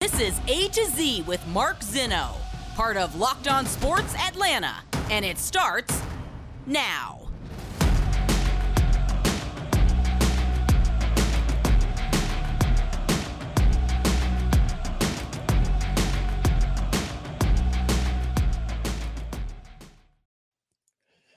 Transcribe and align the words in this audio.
This 0.00 0.18
is 0.18 0.40
A 0.48 0.66
to 0.68 0.86
Z 0.86 1.24
with 1.26 1.46
Mark 1.48 1.80
Zinno, 1.80 2.34
part 2.74 2.96
of 2.96 3.16
Locked 3.16 3.48
On 3.48 3.66
Sports 3.66 4.14
Atlanta, 4.14 4.76
and 5.10 5.26
it 5.26 5.36
starts 5.36 6.00
now. 6.64 7.28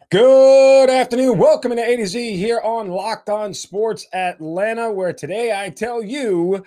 Good 0.10 0.90
afternoon. 0.90 1.38
Welcome 1.38 1.76
to 1.76 1.86
A 1.86 1.98
to 1.98 2.08
Z 2.08 2.38
here 2.38 2.62
on 2.62 2.88
Locked 2.88 3.28
On 3.28 3.54
Sports 3.54 4.08
Atlanta, 4.14 4.90
where 4.90 5.12
today 5.12 5.52
I 5.54 5.70
tell 5.70 6.02
you 6.02 6.64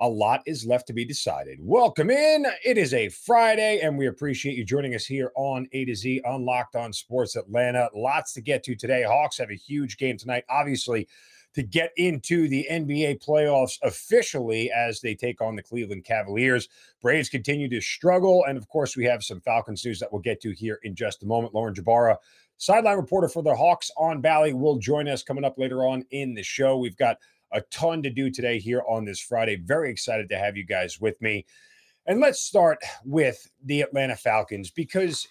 a 0.00 0.08
lot 0.08 0.42
is 0.46 0.64
left 0.64 0.86
to 0.86 0.92
be 0.92 1.04
decided. 1.04 1.58
Welcome 1.60 2.10
in. 2.10 2.46
It 2.64 2.78
is 2.78 2.94
a 2.94 3.08
Friday, 3.08 3.80
and 3.80 3.98
we 3.98 4.06
appreciate 4.06 4.56
you 4.56 4.64
joining 4.64 4.94
us 4.94 5.04
here 5.04 5.32
on 5.34 5.66
A 5.72 5.84
to 5.86 5.94
Z 5.94 6.22
Unlocked 6.24 6.76
on 6.76 6.92
Sports 6.92 7.34
Atlanta. 7.34 7.88
Lots 7.94 8.32
to 8.34 8.40
get 8.40 8.62
to 8.64 8.76
today. 8.76 9.02
Hawks 9.02 9.38
have 9.38 9.50
a 9.50 9.56
huge 9.56 9.98
game 9.98 10.16
tonight, 10.16 10.44
obviously, 10.48 11.08
to 11.54 11.64
get 11.64 11.90
into 11.96 12.46
the 12.46 12.64
NBA 12.70 13.24
playoffs 13.24 13.78
officially 13.82 14.70
as 14.70 15.00
they 15.00 15.16
take 15.16 15.40
on 15.40 15.56
the 15.56 15.62
Cleveland 15.62 16.04
Cavaliers. 16.04 16.68
Braves 17.02 17.28
continue 17.28 17.68
to 17.68 17.80
struggle. 17.80 18.44
And 18.46 18.56
of 18.56 18.68
course, 18.68 18.96
we 18.96 19.04
have 19.06 19.24
some 19.24 19.40
Falcons 19.40 19.84
news 19.84 19.98
that 19.98 20.12
we'll 20.12 20.22
get 20.22 20.40
to 20.42 20.52
here 20.52 20.78
in 20.84 20.94
just 20.94 21.24
a 21.24 21.26
moment. 21.26 21.54
Lauren 21.54 21.74
Jbara, 21.74 22.16
sideline 22.58 22.98
reporter 22.98 23.28
for 23.28 23.42
the 23.42 23.56
Hawks 23.56 23.90
on 23.96 24.20
Bally 24.20 24.52
will 24.52 24.78
join 24.78 25.08
us 25.08 25.24
coming 25.24 25.44
up 25.44 25.58
later 25.58 25.84
on 25.84 26.04
in 26.12 26.34
the 26.34 26.44
show. 26.44 26.76
We've 26.78 26.96
got 26.96 27.16
a 27.52 27.60
ton 27.70 28.02
to 28.02 28.10
do 28.10 28.30
today 28.30 28.58
here 28.58 28.82
on 28.88 29.04
this 29.04 29.20
Friday. 29.20 29.56
Very 29.56 29.90
excited 29.90 30.28
to 30.28 30.38
have 30.38 30.56
you 30.56 30.64
guys 30.64 31.00
with 31.00 31.20
me. 31.20 31.46
And 32.06 32.20
let's 32.20 32.40
start 32.40 32.78
with 33.04 33.50
the 33.64 33.82
Atlanta 33.82 34.16
Falcons 34.16 34.70
because 34.70 35.26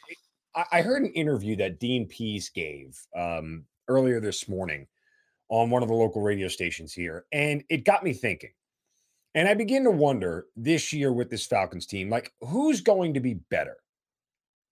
I 0.71 0.81
heard 0.81 1.03
an 1.03 1.11
interview 1.13 1.55
that 1.57 1.79
Dean 1.79 2.07
Pees 2.07 2.49
gave 2.49 2.99
um, 3.15 3.65
earlier 3.87 4.19
this 4.19 4.49
morning 4.49 4.87
on 5.49 5.69
one 5.69 5.81
of 5.81 5.87
the 5.87 5.95
local 5.95 6.21
radio 6.21 6.47
stations 6.47 6.93
here, 6.93 7.25
and 7.31 7.63
it 7.69 7.85
got 7.85 8.03
me 8.03 8.13
thinking. 8.13 8.51
And 9.35 9.47
I 9.47 9.53
begin 9.53 9.83
to 9.83 9.91
wonder 9.91 10.47
this 10.55 10.91
year 10.91 11.13
with 11.13 11.29
this 11.29 11.45
Falcons 11.45 11.85
team, 11.85 12.09
like 12.09 12.33
who's 12.41 12.81
going 12.81 13.13
to 13.13 13.19
be 13.19 13.35
better 13.35 13.77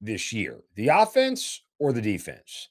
this 0.02 0.34
year, 0.34 0.62
the 0.76 0.88
offense 0.88 1.62
or 1.80 1.94
the 1.94 2.02
defense? 2.02 2.70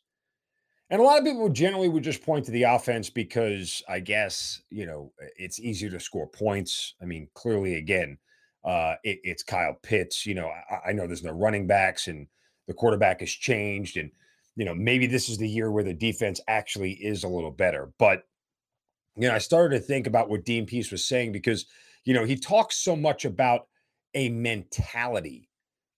And 0.94 1.00
a 1.00 1.04
lot 1.04 1.18
of 1.18 1.24
people 1.24 1.48
generally 1.48 1.88
would 1.88 2.04
just 2.04 2.22
point 2.22 2.44
to 2.44 2.52
the 2.52 2.62
offense 2.62 3.10
because 3.10 3.82
I 3.88 3.98
guess, 3.98 4.62
you 4.70 4.86
know, 4.86 5.10
it's 5.36 5.58
easier 5.58 5.90
to 5.90 5.98
score 5.98 6.28
points. 6.28 6.94
I 7.02 7.04
mean, 7.04 7.26
clearly, 7.34 7.74
again, 7.74 8.16
uh, 8.64 8.94
it, 9.02 9.18
it's 9.24 9.42
Kyle 9.42 9.76
Pitts. 9.82 10.24
You 10.24 10.36
know, 10.36 10.46
I, 10.46 10.90
I, 10.90 10.92
know 10.92 11.08
there's 11.08 11.24
no 11.24 11.32
running 11.32 11.66
backs 11.66 12.06
and 12.06 12.28
the 12.68 12.74
quarterback 12.74 13.18
has 13.22 13.30
changed. 13.32 13.96
And, 13.96 14.12
you 14.54 14.64
know, 14.64 14.72
maybe 14.72 15.08
this 15.08 15.28
is 15.28 15.36
the 15.36 15.48
year 15.48 15.72
where 15.72 15.82
the 15.82 15.92
defense 15.92 16.40
actually 16.46 16.92
is 16.92 17.24
a 17.24 17.28
little 17.28 17.50
better. 17.50 17.90
But, 17.98 18.22
you 19.16 19.26
know, 19.26 19.34
I 19.34 19.38
started 19.38 19.76
to 19.76 19.84
think 19.84 20.06
about 20.06 20.30
what 20.30 20.44
Dean 20.44 20.64
Pees 20.64 20.92
was 20.92 21.04
saying 21.04 21.32
because, 21.32 21.66
you 22.04 22.14
know, 22.14 22.24
he 22.24 22.36
talks 22.36 22.76
so 22.76 22.94
much 22.94 23.24
about 23.24 23.66
a 24.14 24.28
mentality 24.28 25.48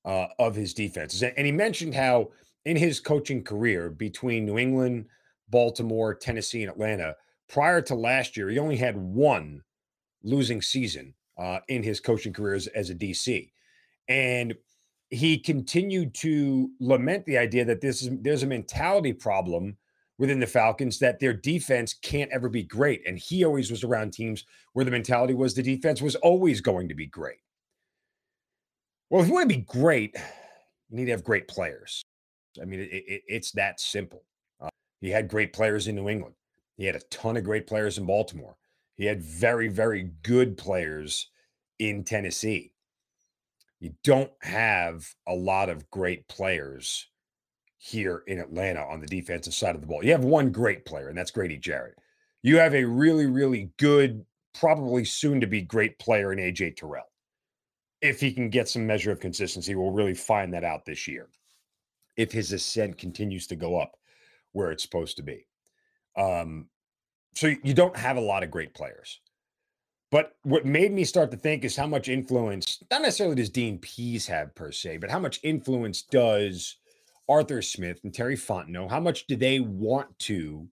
uh, 0.06 0.28
of 0.38 0.54
his 0.54 0.72
defenses. 0.72 1.22
And 1.22 1.44
he 1.44 1.52
mentioned 1.52 1.94
how, 1.94 2.30
in 2.66 2.76
his 2.76 2.98
coaching 2.98 3.44
career 3.44 3.88
between 3.88 4.44
New 4.44 4.58
England, 4.58 5.06
Baltimore, 5.48 6.14
Tennessee, 6.14 6.62
and 6.62 6.70
Atlanta, 6.70 7.14
prior 7.48 7.80
to 7.82 7.94
last 7.94 8.36
year, 8.36 8.50
he 8.50 8.58
only 8.58 8.76
had 8.76 8.96
one 8.96 9.62
losing 10.24 10.60
season 10.60 11.14
uh, 11.38 11.60
in 11.68 11.84
his 11.84 12.00
coaching 12.00 12.32
career 12.32 12.54
as, 12.54 12.66
as 12.66 12.90
a 12.90 12.94
DC. 12.94 13.50
And 14.08 14.52
he 15.10 15.38
continued 15.38 16.12
to 16.14 16.68
lament 16.80 17.24
the 17.24 17.38
idea 17.38 17.64
that 17.64 17.80
this 17.80 18.02
is 18.02 18.10
there's 18.20 18.42
a 18.42 18.48
mentality 18.48 19.12
problem 19.12 19.76
within 20.18 20.40
the 20.40 20.46
Falcons 20.46 20.98
that 20.98 21.20
their 21.20 21.34
defense 21.34 21.94
can't 21.94 22.32
ever 22.32 22.48
be 22.48 22.64
great. 22.64 23.06
And 23.06 23.16
he 23.16 23.44
always 23.44 23.70
was 23.70 23.84
around 23.84 24.12
teams 24.12 24.44
where 24.72 24.84
the 24.84 24.90
mentality 24.90 25.34
was 25.34 25.54
the 25.54 25.62
defense 25.62 26.02
was 26.02 26.16
always 26.16 26.60
going 26.60 26.88
to 26.88 26.94
be 26.94 27.06
great. 27.06 27.38
Well, 29.08 29.22
if 29.22 29.28
you 29.28 29.34
want 29.34 29.48
to 29.48 29.56
be 29.56 29.62
great, 29.62 30.16
you 30.88 30.96
need 30.96 31.04
to 31.04 31.12
have 31.12 31.22
great 31.22 31.46
players. 31.46 32.02
I 32.60 32.64
mean, 32.64 32.80
it, 32.80 32.90
it, 32.90 33.22
it's 33.26 33.52
that 33.52 33.80
simple. 33.80 34.24
Uh, 34.60 34.68
he 35.00 35.10
had 35.10 35.28
great 35.28 35.52
players 35.52 35.86
in 35.88 35.96
New 35.96 36.08
England. 36.08 36.34
He 36.76 36.84
had 36.84 36.96
a 36.96 37.00
ton 37.10 37.36
of 37.36 37.44
great 37.44 37.66
players 37.66 37.98
in 37.98 38.06
Baltimore. 38.06 38.56
He 38.96 39.06
had 39.06 39.22
very, 39.22 39.68
very 39.68 40.10
good 40.22 40.56
players 40.56 41.30
in 41.78 42.04
Tennessee. 42.04 42.72
You 43.80 43.94
don't 44.04 44.32
have 44.42 45.06
a 45.26 45.34
lot 45.34 45.68
of 45.68 45.90
great 45.90 46.26
players 46.28 47.08
here 47.78 48.22
in 48.26 48.38
Atlanta 48.38 48.80
on 48.80 49.00
the 49.00 49.06
defensive 49.06 49.54
side 49.54 49.74
of 49.74 49.80
the 49.80 49.86
ball. 49.86 50.04
You 50.04 50.12
have 50.12 50.24
one 50.24 50.50
great 50.50 50.86
player, 50.86 51.08
and 51.08 51.16
that's 51.16 51.30
Grady 51.30 51.58
Jarrett. 51.58 51.94
You 52.42 52.58
have 52.58 52.74
a 52.74 52.84
really, 52.84 53.26
really 53.26 53.70
good, 53.78 54.24
probably 54.58 55.04
soon 55.04 55.40
to 55.40 55.46
be 55.46 55.60
great 55.60 55.98
player 55.98 56.32
in 56.32 56.38
AJ 56.38 56.76
Terrell. 56.76 57.10
If 58.00 58.20
he 58.20 58.32
can 58.32 58.50
get 58.50 58.68
some 58.68 58.86
measure 58.86 59.10
of 59.10 59.20
consistency, 59.20 59.74
we'll 59.74 59.90
really 59.90 60.14
find 60.14 60.54
that 60.54 60.64
out 60.64 60.84
this 60.84 61.06
year 61.06 61.28
if 62.16 62.32
his 62.32 62.52
ascent 62.52 62.98
continues 62.98 63.46
to 63.48 63.56
go 63.56 63.78
up 63.78 63.96
where 64.52 64.70
it's 64.70 64.82
supposed 64.82 65.16
to 65.16 65.22
be. 65.22 65.46
Um, 66.16 66.68
so 67.34 67.52
you 67.62 67.74
don't 67.74 67.96
have 67.96 68.16
a 68.16 68.20
lot 68.20 68.42
of 68.42 68.50
great 68.50 68.74
players. 68.74 69.20
But 70.10 70.36
what 70.44 70.64
made 70.64 70.92
me 70.92 71.04
start 71.04 71.30
to 71.32 71.36
think 71.36 71.64
is 71.64 71.76
how 71.76 71.86
much 71.86 72.08
influence, 72.08 72.82
not 72.90 73.02
necessarily 73.02 73.36
does 73.36 73.50
Dean 73.50 73.78
Pees 73.78 74.26
have 74.28 74.54
per 74.54 74.72
se, 74.72 74.98
but 74.98 75.10
how 75.10 75.18
much 75.18 75.40
influence 75.42 76.02
does 76.02 76.76
Arthur 77.28 77.60
Smith 77.60 78.00
and 78.04 78.14
Terry 78.14 78.36
Fontenot, 78.36 78.90
how 78.90 79.00
much 79.00 79.26
do 79.26 79.36
they 79.36 79.60
want 79.60 80.18
to 80.20 80.68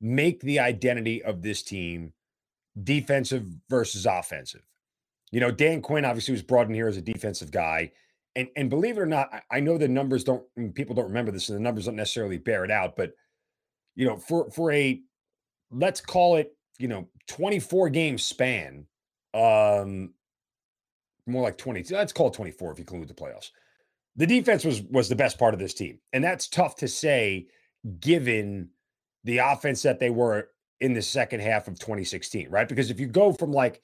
make 0.00 0.40
the 0.40 0.60
identity 0.60 1.22
of 1.22 1.42
this 1.42 1.62
team 1.62 2.12
defensive 2.82 3.46
versus 3.68 4.06
offensive? 4.06 4.62
You 5.32 5.40
know, 5.40 5.50
Dan 5.50 5.82
Quinn 5.82 6.04
obviously 6.04 6.32
was 6.32 6.42
brought 6.42 6.68
in 6.68 6.74
here 6.74 6.88
as 6.88 6.96
a 6.96 7.02
defensive 7.02 7.50
guy. 7.50 7.92
And 8.38 8.48
and 8.54 8.70
believe 8.70 8.96
it 8.96 9.00
or 9.00 9.06
not, 9.06 9.30
I, 9.50 9.58
know 9.58 9.76
the 9.76 9.88
numbers 9.88 10.22
don't 10.22 10.44
people 10.74 10.94
don't 10.94 11.08
remember 11.08 11.32
this, 11.32 11.48
and 11.48 11.58
the 11.58 11.62
numbers 11.62 11.86
don't 11.86 11.96
necessarily 11.96 12.38
bear 12.38 12.64
it 12.64 12.70
out. 12.70 12.94
But 12.96 13.14
you 13.96 14.06
know, 14.06 14.16
for 14.16 14.48
for 14.52 14.70
a 14.70 15.00
let's 15.72 16.00
call 16.00 16.36
it 16.36 16.56
you 16.78 16.86
know 16.86 17.08
24 17.26 17.90
game 17.90 18.16
span, 18.16 18.86
um, 19.34 20.14
more 21.26 21.42
like 21.42 21.58
20. 21.58 21.92
Let's 21.92 22.12
call 22.12 22.28
it 22.28 22.34
24 22.34 22.70
if 22.70 22.78
you 22.78 22.82
include 22.82 23.08
the 23.08 23.14
playoffs. 23.14 23.50
The 24.14 24.26
defense 24.26 24.64
was 24.64 24.82
was 24.82 25.08
the 25.08 25.16
best 25.16 25.36
part 25.36 25.52
of 25.52 25.58
this 25.58 25.74
team, 25.74 25.98
and 26.12 26.22
that's 26.22 26.46
tough 26.46 26.76
to 26.76 26.86
say 26.86 27.48
given 27.98 28.70
the 29.24 29.38
offense 29.38 29.82
that 29.82 29.98
they 29.98 30.10
were 30.10 30.50
in 30.80 30.92
the 30.92 31.02
second 31.02 31.40
half 31.40 31.66
of 31.66 31.76
2016, 31.80 32.48
right? 32.50 32.68
Because 32.68 32.92
if 32.92 33.00
you 33.00 33.08
go 33.08 33.32
from 33.32 33.50
like 33.50 33.82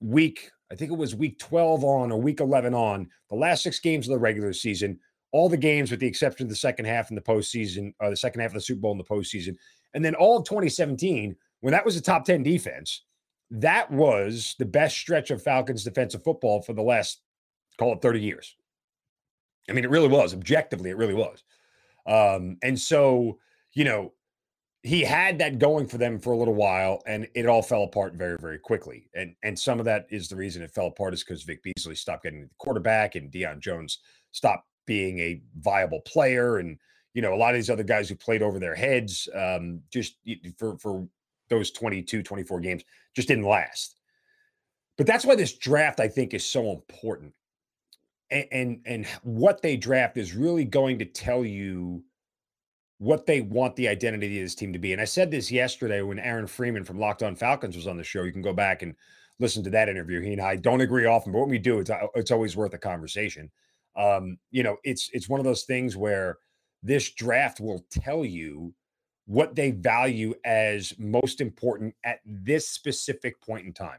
week 0.00 0.50
I 0.72 0.74
think 0.74 0.90
it 0.90 0.96
was 0.96 1.14
week 1.14 1.38
12 1.38 1.84
on 1.84 2.10
or 2.10 2.20
week 2.20 2.40
11 2.40 2.72
on, 2.72 3.08
the 3.28 3.36
last 3.36 3.62
six 3.62 3.78
games 3.78 4.08
of 4.08 4.12
the 4.12 4.18
regular 4.18 4.54
season, 4.54 4.98
all 5.30 5.50
the 5.50 5.56
games 5.56 5.90
with 5.90 6.00
the 6.00 6.06
exception 6.06 6.46
of 6.46 6.50
the 6.50 6.56
second 6.56 6.86
half 6.86 7.10
in 7.10 7.14
the 7.14 7.20
postseason, 7.20 7.92
or 8.00 8.06
uh, 8.06 8.10
the 8.10 8.16
second 8.16 8.40
half 8.40 8.50
of 8.50 8.54
the 8.54 8.60
Super 8.62 8.80
Bowl 8.80 8.92
in 8.92 8.98
the 8.98 9.04
postseason. 9.04 9.54
And 9.92 10.02
then 10.02 10.14
all 10.14 10.38
of 10.38 10.46
2017, 10.46 11.36
when 11.60 11.72
that 11.72 11.84
was 11.84 11.96
a 11.96 12.00
top 12.00 12.24
10 12.24 12.42
defense, 12.42 13.04
that 13.50 13.90
was 13.90 14.54
the 14.58 14.64
best 14.64 14.96
stretch 14.96 15.30
of 15.30 15.42
Falcons 15.42 15.84
defensive 15.84 16.24
football 16.24 16.62
for 16.62 16.72
the 16.72 16.82
last, 16.82 17.20
call 17.78 17.92
it 17.92 18.00
30 18.00 18.20
years. 18.20 18.56
I 19.68 19.74
mean, 19.74 19.84
it 19.84 19.90
really 19.90 20.08
was. 20.08 20.32
Objectively, 20.32 20.88
it 20.88 20.96
really 20.96 21.14
was. 21.14 21.44
Um, 22.06 22.56
and 22.62 22.80
so, 22.80 23.38
you 23.74 23.84
know, 23.84 24.14
he 24.82 25.02
had 25.02 25.38
that 25.38 25.60
going 25.60 25.86
for 25.86 25.96
them 25.96 26.18
for 26.18 26.32
a 26.32 26.36
little 26.36 26.54
while 26.54 27.02
and 27.06 27.28
it 27.34 27.46
all 27.46 27.62
fell 27.62 27.84
apart 27.84 28.14
very 28.14 28.36
very 28.40 28.58
quickly. 28.58 29.08
And 29.14 29.34
and 29.42 29.58
some 29.58 29.78
of 29.78 29.84
that 29.84 30.06
is 30.10 30.28
the 30.28 30.36
reason 30.36 30.62
it 30.62 30.72
fell 30.72 30.88
apart 30.88 31.14
is 31.14 31.22
because 31.22 31.44
vic 31.44 31.62
beasley 31.62 31.94
stopped 31.94 32.24
getting 32.24 32.42
the 32.42 32.50
quarterback 32.58 33.14
and 33.14 33.30
deion 33.30 33.60
jones 33.60 33.98
stopped 34.32 34.66
being 34.86 35.20
a 35.20 35.40
viable 35.58 36.00
player. 36.00 36.58
And 36.58 36.78
you 37.14 37.22
know 37.22 37.34
a 37.34 37.36
lot 37.36 37.50
of 37.50 37.56
these 37.56 37.70
other 37.70 37.84
guys 37.84 38.08
who 38.08 38.16
played 38.16 38.42
over 38.42 38.58
their 38.58 38.74
heads 38.74 39.28
um, 39.34 39.80
just 39.92 40.16
for 40.58 40.76
for 40.78 41.06
those 41.48 41.70
22 41.70 42.22
24 42.22 42.60
games 42.60 42.82
just 43.14 43.28
didn't 43.28 43.44
last. 43.44 44.00
But 44.96 45.06
that's 45.06 45.24
why 45.24 45.36
this 45.36 45.56
draft 45.56 46.00
i 46.00 46.08
think 46.08 46.34
is 46.34 46.44
so 46.44 46.72
important. 46.72 47.32
And 48.32 48.46
and, 48.50 48.80
and 48.84 49.06
what 49.22 49.62
they 49.62 49.76
draft 49.76 50.16
is 50.16 50.34
really 50.34 50.64
going 50.64 50.98
to 50.98 51.04
tell 51.04 51.44
you 51.44 52.02
what 53.02 53.26
they 53.26 53.40
want 53.40 53.74
the 53.74 53.88
identity 53.88 54.38
of 54.38 54.44
this 54.44 54.54
team 54.54 54.72
to 54.72 54.78
be. 54.78 54.92
And 54.92 55.02
I 55.02 55.06
said 55.06 55.28
this 55.28 55.50
yesterday 55.50 56.02
when 56.02 56.20
Aaron 56.20 56.46
Freeman 56.46 56.84
from 56.84 57.00
Locked 57.00 57.24
On 57.24 57.34
Falcons 57.34 57.74
was 57.74 57.88
on 57.88 57.96
the 57.96 58.04
show. 58.04 58.22
You 58.22 58.30
can 58.30 58.42
go 58.42 58.52
back 58.52 58.82
and 58.82 58.94
listen 59.40 59.64
to 59.64 59.70
that 59.70 59.88
interview. 59.88 60.20
He 60.20 60.34
and 60.34 60.40
I 60.40 60.54
don't 60.54 60.80
agree 60.80 61.04
often, 61.04 61.32
but 61.32 61.40
when 61.40 61.48
we 61.48 61.58
do, 61.58 61.80
it's 61.80 61.90
uh, 61.90 62.06
it's 62.14 62.30
always 62.30 62.56
worth 62.56 62.74
a 62.74 62.78
conversation. 62.78 63.50
Um, 63.96 64.38
you 64.52 64.62
know, 64.62 64.76
it's 64.84 65.10
it's 65.12 65.28
one 65.28 65.40
of 65.40 65.44
those 65.44 65.64
things 65.64 65.96
where 65.96 66.38
this 66.84 67.10
draft 67.10 67.58
will 67.58 67.84
tell 67.90 68.24
you 68.24 68.72
what 69.26 69.56
they 69.56 69.72
value 69.72 70.32
as 70.44 70.94
most 70.96 71.40
important 71.40 71.96
at 72.04 72.20
this 72.24 72.68
specific 72.68 73.40
point 73.40 73.66
in 73.66 73.72
time. 73.72 73.98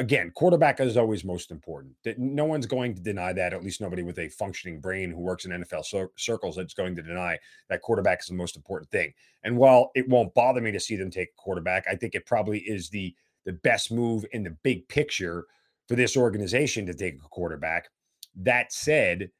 Again, 0.00 0.32
quarterback 0.34 0.80
is 0.80 0.96
always 0.96 1.24
most 1.24 1.50
important. 1.50 1.94
No 2.16 2.46
one's 2.46 2.64
going 2.64 2.94
to 2.94 3.02
deny 3.02 3.34
that, 3.34 3.52
at 3.52 3.62
least 3.62 3.82
nobody 3.82 4.02
with 4.02 4.18
a 4.18 4.30
functioning 4.30 4.80
brain 4.80 5.10
who 5.10 5.20
works 5.20 5.44
in 5.44 5.50
NFL 5.50 5.84
cir- 5.84 6.10
circles 6.16 6.56
that's 6.56 6.72
going 6.72 6.96
to 6.96 7.02
deny 7.02 7.38
that 7.68 7.82
quarterback 7.82 8.20
is 8.20 8.26
the 8.26 8.34
most 8.34 8.56
important 8.56 8.90
thing. 8.90 9.12
And 9.44 9.58
while 9.58 9.90
it 9.94 10.08
won't 10.08 10.32
bother 10.32 10.62
me 10.62 10.72
to 10.72 10.80
see 10.80 10.96
them 10.96 11.10
take 11.10 11.28
a 11.28 11.40
quarterback, 11.40 11.84
I 11.86 11.96
think 11.96 12.14
it 12.14 12.26
probably 12.26 12.60
is 12.60 12.88
the 12.88 13.14
the 13.44 13.52
best 13.52 13.90
move 13.92 14.24
in 14.32 14.42
the 14.42 14.56
big 14.62 14.86
picture 14.88 15.46
for 15.86 15.96
this 15.96 16.16
organization 16.16 16.86
to 16.86 16.94
take 16.94 17.14
a 17.14 17.28
quarterback. 17.28 17.88
That 18.36 18.72
said, 18.72 19.30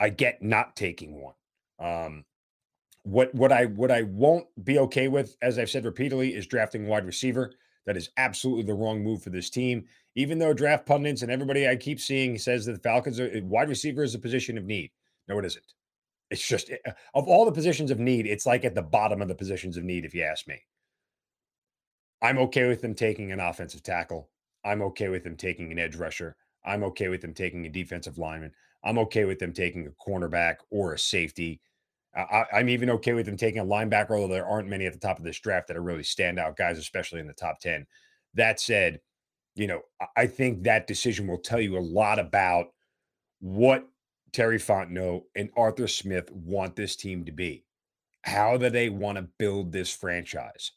I 0.00 0.10
get 0.10 0.42
not 0.42 0.76
taking 0.76 1.20
one. 1.20 1.34
Um, 1.78 2.24
what 3.04 3.34
what 3.34 3.52
I 3.52 3.66
what 3.66 3.90
I 3.90 4.02
won't 4.02 4.46
be 4.64 4.78
okay 4.80 5.08
with, 5.08 5.34
as 5.40 5.58
I've 5.58 5.70
said 5.70 5.86
repeatedly, 5.86 6.34
is 6.34 6.46
drafting 6.46 6.86
wide 6.86 7.06
receiver. 7.06 7.52
That 7.86 7.96
is 7.96 8.10
absolutely 8.18 8.64
the 8.64 8.74
wrong 8.74 9.02
move 9.02 9.22
for 9.22 9.30
this 9.30 9.50
team. 9.50 9.86
Even 10.16 10.38
though 10.38 10.52
draft 10.52 10.86
pundits 10.86 11.22
and 11.22 11.30
everybody 11.30 11.68
I 11.68 11.76
keep 11.76 12.00
seeing 12.00 12.36
says 12.36 12.66
that 12.66 12.72
the 12.72 12.88
Falcons 12.88 13.20
are 13.20 13.30
eh, 13.30 13.40
wide 13.42 13.68
receiver 13.68 14.02
is 14.02 14.14
a 14.14 14.18
position 14.18 14.58
of 14.58 14.64
need. 14.64 14.90
No, 15.28 15.38
it 15.38 15.44
isn't. 15.44 15.64
It's 16.30 16.46
just 16.46 16.70
eh, 16.70 16.92
of 17.14 17.28
all 17.28 17.44
the 17.44 17.52
positions 17.52 17.90
of 17.90 18.00
need, 18.00 18.26
it's 18.26 18.46
like 18.46 18.64
at 18.64 18.74
the 18.74 18.82
bottom 18.82 19.22
of 19.22 19.28
the 19.28 19.34
positions 19.34 19.76
of 19.76 19.84
need, 19.84 20.04
if 20.04 20.14
you 20.14 20.22
ask 20.22 20.46
me. 20.48 20.60
I'm 22.22 22.38
okay 22.38 22.68
with 22.68 22.82
them 22.82 22.94
taking 22.94 23.32
an 23.32 23.40
offensive 23.40 23.82
tackle. 23.82 24.28
I'm 24.64 24.82
okay 24.82 25.08
with 25.08 25.24
them 25.24 25.36
taking 25.36 25.72
an 25.72 25.78
edge 25.78 25.96
rusher. 25.96 26.36
I'm 26.64 26.84
okay 26.84 27.08
with 27.08 27.22
them 27.22 27.32
taking 27.32 27.64
a 27.64 27.70
defensive 27.70 28.18
lineman. 28.18 28.52
I'm 28.84 28.98
okay 28.98 29.24
with 29.24 29.38
them 29.38 29.52
taking 29.52 29.86
a 29.86 29.90
cornerback 29.90 30.56
or 30.70 30.92
a 30.92 30.98
safety. 30.98 31.60
I, 32.14 32.44
am 32.52 32.68
even 32.68 32.90
okay 32.90 33.12
with 33.12 33.26
them 33.26 33.36
taking 33.36 33.60
a 33.60 33.64
linebacker, 33.64 34.10
although 34.10 34.34
there 34.34 34.46
aren't 34.46 34.68
many 34.68 34.86
at 34.86 34.92
the 34.92 34.98
top 34.98 35.18
of 35.18 35.24
this 35.24 35.38
draft 35.38 35.68
that 35.68 35.76
are 35.76 35.82
really 35.82 36.02
standout 36.02 36.56
guys, 36.56 36.76
especially 36.76 37.20
in 37.20 37.26
the 37.26 37.32
top 37.32 37.60
10. 37.60 37.86
That 38.34 38.58
said, 38.58 39.00
you 39.60 39.66
know, 39.66 39.82
I 40.16 40.26
think 40.26 40.62
that 40.62 40.86
decision 40.86 41.26
will 41.26 41.36
tell 41.36 41.60
you 41.60 41.76
a 41.76 41.80
lot 41.80 42.18
about 42.18 42.68
what 43.40 43.86
Terry 44.32 44.56
Fontenot 44.56 45.24
and 45.36 45.50
Arthur 45.54 45.86
Smith 45.86 46.32
want 46.32 46.76
this 46.76 46.96
team 46.96 47.26
to 47.26 47.32
be. 47.32 47.66
How 48.22 48.56
do 48.56 48.70
they 48.70 48.88
want 48.88 49.18
to 49.18 49.28
build 49.38 49.70
this 49.70 49.94
franchise? 49.94 50.70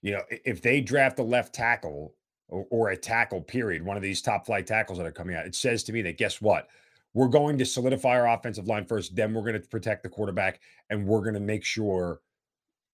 You 0.00 0.12
know, 0.12 0.22
if 0.30 0.62
they 0.62 0.80
draft 0.80 1.18
a 1.18 1.22
left 1.22 1.54
tackle 1.54 2.14
or, 2.48 2.66
or 2.70 2.88
a 2.88 2.96
tackle, 2.96 3.42
period, 3.42 3.84
one 3.84 3.98
of 3.98 4.02
these 4.02 4.22
top 4.22 4.46
flight 4.46 4.66
tackles 4.66 4.96
that 4.96 5.06
are 5.06 5.12
coming 5.12 5.36
out, 5.36 5.44
it 5.44 5.54
says 5.54 5.82
to 5.84 5.92
me 5.92 6.00
that 6.00 6.16
guess 6.16 6.40
what? 6.40 6.68
We're 7.12 7.28
going 7.28 7.58
to 7.58 7.66
solidify 7.66 8.18
our 8.18 8.28
offensive 8.28 8.68
line 8.68 8.86
first, 8.86 9.16
then 9.16 9.34
we're 9.34 9.42
going 9.42 9.60
to 9.60 9.68
protect 9.68 10.02
the 10.02 10.08
quarterback, 10.08 10.60
and 10.88 11.06
we're 11.06 11.20
going 11.20 11.34
to 11.34 11.40
make 11.40 11.64
sure 11.64 12.22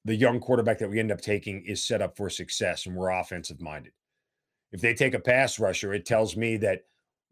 the 0.05 0.17
young 0.17 0.41
quarterback 0.41 0.79
that 0.81 0.91
we 0.91 0.99
end 0.99 1.13
up 1.13 1.21
taking 1.21 1.63
is 1.65 1.85
set 1.85 2.03
up 2.03 2.17
for 2.17 2.29
success 2.29 2.87
and 2.87 2.97
we're 2.97 3.11
offensive 3.11 3.61
minded. 3.61 3.93
If 4.73 4.81
they 4.81 4.95
take 4.95 5.15
a 5.15 5.21
pass 5.21 5.59
rusher, 5.59 5.95
it 5.95 6.07
tells 6.07 6.37
me 6.37 6.57
that 6.59 6.83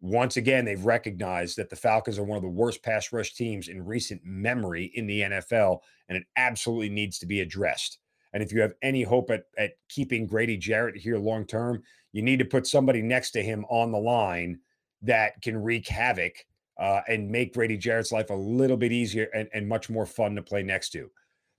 once 0.01 0.37
again, 0.37 0.65
they've 0.65 0.85
recognized 0.85 1.57
that 1.57 1.71
the 1.71 1.77
Falcons 1.77 2.19
are 2.19 2.25
one 2.25 2.37
of 2.37 2.43
the 2.43 2.49
worst 2.49 2.83
pass 2.83 3.13
rush 3.13 3.35
teams 3.35 3.69
in 3.69 3.85
recent 3.85 4.21
memory 4.25 4.91
in 4.95 5.07
the 5.07 5.21
NFL, 5.21 5.79
and 6.09 6.19
it 6.19 6.25
absolutely 6.37 6.89
needs 6.89 7.19
to 7.21 7.27
be 7.27 7.41
addressed. 7.41 7.99
And 8.33 8.43
if 8.43 8.53
you 8.53 8.61
have 8.61 8.75
any 8.83 9.03
hope 9.03 9.31
at, 9.31 9.45
at 9.57 9.73
keeping 9.89 10.27
Grady 10.27 10.57
Jarrett 10.57 10.97
here 10.97 11.19
long 11.19 11.47
term, 11.47 11.83
you 12.13 12.23
need 12.23 12.39
to 12.39 12.45
put 12.45 12.67
somebody 12.67 13.01
next 13.01 13.31
to 13.33 13.43
him 13.43 13.65
on 13.69 13.93
the 13.93 13.99
line 13.99 14.59
that 15.03 15.41
can 15.43 15.63
wreak 15.63 15.87
havoc 15.87 16.35
uh, 16.79 17.01
and 17.09 17.31
make 17.31 17.55
Grady 17.55 17.77
Jarrett's 17.77 18.13
life 18.13 18.31
a 18.31 18.35
little 18.35 18.77
bit 18.77 18.93
easier 18.93 19.29
and, 19.35 19.49
and 19.53 19.69
much 19.69 19.91
more 19.91 20.07
fun 20.07 20.35
to 20.35 20.43
play 20.43 20.63
next 20.63 20.91
to. 20.91 21.11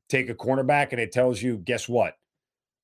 Take 0.10 0.30
a 0.30 0.36
cornerback, 0.36 0.92
and 0.92 1.00
it 1.00 1.12
tells 1.12 1.42
you, 1.42 1.58
guess 1.58 1.88
what? 1.88 2.16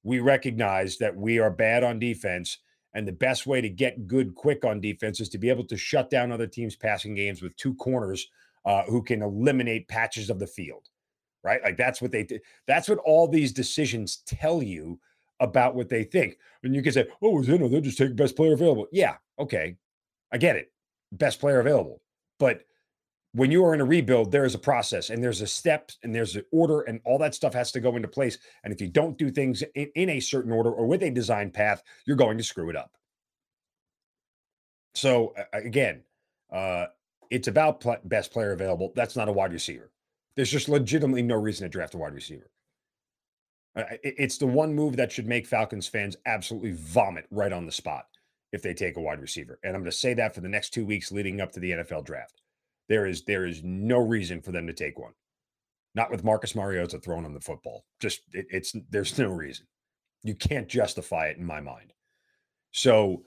We 0.03 0.19
recognize 0.19 0.97
that 0.99 1.15
we 1.15 1.39
are 1.39 1.51
bad 1.51 1.83
on 1.83 1.99
defense. 1.99 2.59
And 2.93 3.07
the 3.07 3.13
best 3.13 3.45
way 3.45 3.61
to 3.61 3.69
get 3.69 4.07
good 4.07 4.35
quick 4.35 4.65
on 4.65 4.81
defense 4.81 5.19
is 5.19 5.29
to 5.29 5.37
be 5.37 5.49
able 5.49 5.65
to 5.65 5.77
shut 5.77 6.09
down 6.09 6.31
other 6.31 6.47
teams' 6.47 6.75
passing 6.75 7.13
games 7.13 7.41
with 7.41 7.55
two 7.55 7.75
corners 7.75 8.29
uh, 8.65 8.83
who 8.83 9.03
can 9.03 9.21
eliminate 9.21 9.87
patches 9.87 10.29
of 10.29 10.39
the 10.39 10.47
field, 10.47 10.89
right? 11.43 11.61
Like 11.63 11.77
that's 11.77 12.01
what 12.01 12.11
they 12.11 12.23
did. 12.23 12.41
That's 12.67 12.89
what 12.89 12.99
all 12.99 13.27
these 13.27 13.53
decisions 13.53 14.17
tell 14.25 14.63
you 14.63 14.99
about 15.39 15.75
what 15.75 15.89
they 15.89 16.03
think. 16.03 16.37
And 16.63 16.75
you 16.75 16.81
can 16.81 16.91
say, 16.91 17.07
oh, 17.21 17.41
you 17.41 17.57
know, 17.57 17.67
they're 17.67 17.81
just 17.81 17.97
taking 17.97 18.15
best 18.15 18.35
player 18.35 18.53
available. 18.53 18.87
Yeah, 18.91 19.15
okay. 19.37 19.77
I 20.31 20.37
get 20.37 20.55
it. 20.55 20.71
Best 21.11 21.39
player 21.39 21.59
available. 21.59 22.01
But 22.39 22.63
when 23.39 23.51
you 23.51 23.63
are 23.63 23.73
in 23.73 23.79
a 23.79 23.85
rebuild, 23.85 24.33
there 24.33 24.43
is 24.43 24.53
a 24.53 24.59
process 24.59 25.09
and 25.09 25.23
there's 25.23 25.39
a 25.39 25.47
step 25.47 25.91
and 26.03 26.13
there's 26.13 26.35
an 26.35 26.43
order 26.51 26.81
and 26.81 26.99
all 27.05 27.17
that 27.17 27.33
stuff 27.33 27.53
has 27.53 27.71
to 27.71 27.79
go 27.79 27.95
into 27.95 28.07
place. 28.09 28.37
And 28.65 28.73
if 28.73 28.81
you 28.81 28.89
don't 28.89 29.17
do 29.17 29.31
things 29.31 29.63
in, 29.75 29.89
in 29.95 30.09
a 30.09 30.19
certain 30.19 30.51
order 30.51 30.69
or 30.69 30.85
with 30.85 31.03
a 31.03 31.09
design 31.09 31.49
path, 31.49 31.81
you're 32.05 32.17
going 32.17 32.37
to 32.37 32.43
screw 32.43 32.69
it 32.69 32.75
up. 32.75 32.91
So 34.93 35.33
again, 35.53 36.01
uh, 36.51 36.87
it's 37.29 37.47
about 37.47 37.79
pl- 37.79 38.01
best 38.03 38.33
player 38.33 38.51
available. 38.51 38.91
That's 38.93 39.15
not 39.15 39.29
a 39.29 39.31
wide 39.31 39.53
receiver. 39.53 39.89
There's 40.35 40.51
just 40.51 40.67
legitimately 40.67 41.21
no 41.21 41.35
reason 41.35 41.63
to 41.63 41.69
draft 41.69 41.93
a 41.93 41.97
wide 41.97 42.13
receiver. 42.13 42.51
Uh, 43.73 43.83
it's 44.03 44.37
the 44.37 44.47
one 44.47 44.75
move 44.75 44.97
that 44.97 45.13
should 45.13 45.27
make 45.27 45.47
Falcons 45.47 45.87
fans 45.87 46.17
absolutely 46.25 46.73
vomit 46.73 47.25
right 47.31 47.53
on 47.53 47.65
the 47.65 47.71
spot 47.71 48.07
if 48.51 48.61
they 48.61 48.73
take 48.73 48.97
a 48.97 49.01
wide 49.01 49.21
receiver. 49.21 49.59
And 49.63 49.77
I'm 49.77 49.83
going 49.83 49.91
to 49.91 49.97
say 49.97 50.13
that 50.15 50.35
for 50.35 50.41
the 50.41 50.49
next 50.49 50.71
two 50.71 50.85
weeks 50.85 51.09
leading 51.09 51.39
up 51.39 51.53
to 51.53 51.61
the 51.61 51.71
NFL 51.71 52.03
draft. 52.03 52.41
There 52.89 53.05
is 53.05 53.23
there 53.23 53.45
is 53.45 53.61
no 53.63 53.99
reason 53.99 54.41
for 54.41 54.51
them 54.51 54.67
to 54.67 54.73
take 54.73 54.99
one. 54.99 55.13
Not 55.95 56.11
with 56.11 56.23
Marcus 56.23 56.55
Mariota 56.55 56.99
throwing 56.99 57.23
them 57.23 57.33
the 57.33 57.39
football. 57.39 57.85
Just 57.99 58.21
it, 58.33 58.47
it's 58.49 58.75
there's 58.89 59.17
no 59.17 59.29
reason. 59.29 59.65
You 60.23 60.35
can't 60.35 60.67
justify 60.67 61.27
it 61.27 61.37
in 61.37 61.45
my 61.45 61.61
mind. 61.61 61.93
So 62.71 63.23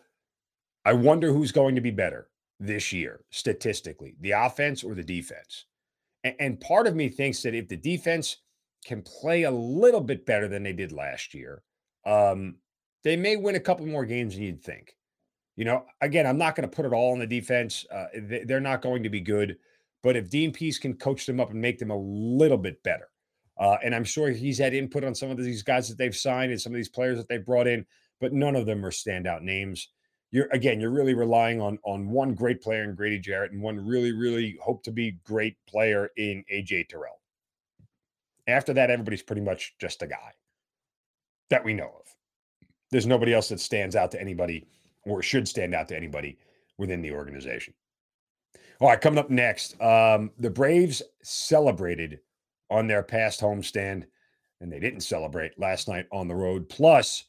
I 0.84 0.92
wonder 0.92 1.32
who's 1.32 1.52
going 1.52 1.74
to 1.76 1.80
be 1.80 1.90
better 1.90 2.28
this 2.60 2.92
year 2.92 3.24
statistically, 3.30 4.14
the 4.20 4.32
offense 4.32 4.84
or 4.84 4.94
the 4.94 5.02
defense. 5.02 5.66
And, 6.24 6.34
and 6.38 6.60
part 6.60 6.86
of 6.86 6.94
me 6.94 7.08
thinks 7.08 7.42
that 7.42 7.54
if 7.54 7.68
the 7.68 7.76
defense 7.76 8.38
can 8.84 9.02
play 9.02 9.44
a 9.44 9.50
little 9.50 10.00
bit 10.00 10.26
better 10.26 10.48
than 10.48 10.62
they 10.62 10.72
did 10.72 10.92
last 10.92 11.34
year, 11.34 11.62
um, 12.04 12.56
they 13.04 13.16
may 13.16 13.36
win 13.36 13.54
a 13.54 13.60
couple 13.60 13.86
more 13.86 14.04
games 14.04 14.34
than 14.34 14.42
you'd 14.42 14.62
think. 14.62 14.96
You 15.56 15.66
know, 15.66 15.84
again, 16.00 16.26
I'm 16.26 16.38
not 16.38 16.56
going 16.56 16.68
to 16.68 16.74
put 16.74 16.86
it 16.86 16.92
all 16.92 17.12
on 17.12 17.18
the 17.18 17.26
defense. 17.26 17.84
Uh, 17.90 18.06
they, 18.14 18.54
are 18.54 18.60
not 18.60 18.82
going 18.82 19.02
to 19.02 19.10
be 19.10 19.20
good. 19.20 19.58
But 20.02 20.16
if 20.16 20.30
Dean 20.30 20.52
Pees 20.52 20.78
can 20.78 20.94
coach 20.94 21.26
them 21.26 21.40
up 21.40 21.50
and 21.50 21.60
make 21.60 21.78
them 21.78 21.90
a 21.90 21.96
little 21.96 22.58
bit 22.58 22.82
better, 22.82 23.08
uh, 23.58 23.76
and 23.84 23.94
I'm 23.94 24.04
sure 24.04 24.30
he's 24.30 24.58
had 24.58 24.74
input 24.74 25.04
on 25.04 25.14
some 25.14 25.30
of 25.30 25.36
these 25.36 25.62
guys 25.62 25.88
that 25.88 25.98
they've 25.98 26.16
signed 26.16 26.50
and 26.50 26.60
some 26.60 26.72
of 26.72 26.76
these 26.76 26.88
players 26.88 27.18
that 27.18 27.28
they've 27.28 27.44
brought 27.44 27.66
in, 27.66 27.84
but 28.20 28.32
none 28.32 28.56
of 28.56 28.66
them 28.66 28.84
are 28.84 28.90
standout 28.90 29.42
names. 29.42 29.88
You're 30.30 30.48
again, 30.50 30.80
you're 30.80 30.90
really 30.90 31.12
relying 31.12 31.60
on 31.60 31.78
on 31.84 32.08
one 32.08 32.34
great 32.34 32.62
player 32.62 32.84
in 32.84 32.94
Grady 32.94 33.18
Jarrett 33.18 33.52
and 33.52 33.60
one 33.60 33.86
really, 33.86 34.12
really 34.12 34.56
hope 34.62 34.82
to 34.84 34.90
be 34.90 35.18
great 35.24 35.56
player 35.68 36.08
in 36.16 36.42
AJ 36.52 36.88
Terrell. 36.88 37.20
After 38.48 38.72
that, 38.72 38.90
everybody's 38.90 39.22
pretty 39.22 39.42
much 39.42 39.74
just 39.78 40.02
a 40.02 40.06
guy 40.06 40.32
that 41.50 41.64
we 41.64 41.74
know 41.74 41.92
of. 42.00 42.16
There's 42.90 43.06
nobody 43.06 43.34
else 43.34 43.50
that 43.50 43.60
stands 43.60 43.94
out 43.94 44.10
to 44.12 44.20
anybody 44.20 44.66
or 45.04 45.22
should 45.22 45.48
stand 45.48 45.74
out 45.74 45.88
to 45.88 45.96
anybody 45.96 46.38
within 46.78 47.02
the 47.02 47.12
organization. 47.12 47.74
All 48.80 48.88
right, 48.88 49.00
coming 49.00 49.18
up 49.18 49.30
next, 49.30 49.80
um, 49.80 50.30
the 50.38 50.50
Braves 50.50 51.02
celebrated 51.22 52.20
on 52.70 52.86
their 52.88 53.02
past 53.02 53.40
homestand, 53.40 54.04
and 54.60 54.72
they 54.72 54.80
didn't 54.80 55.00
celebrate 55.00 55.58
last 55.58 55.88
night 55.88 56.06
on 56.10 56.26
the 56.26 56.34
road. 56.34 56.68
Plus, 56.68 57.24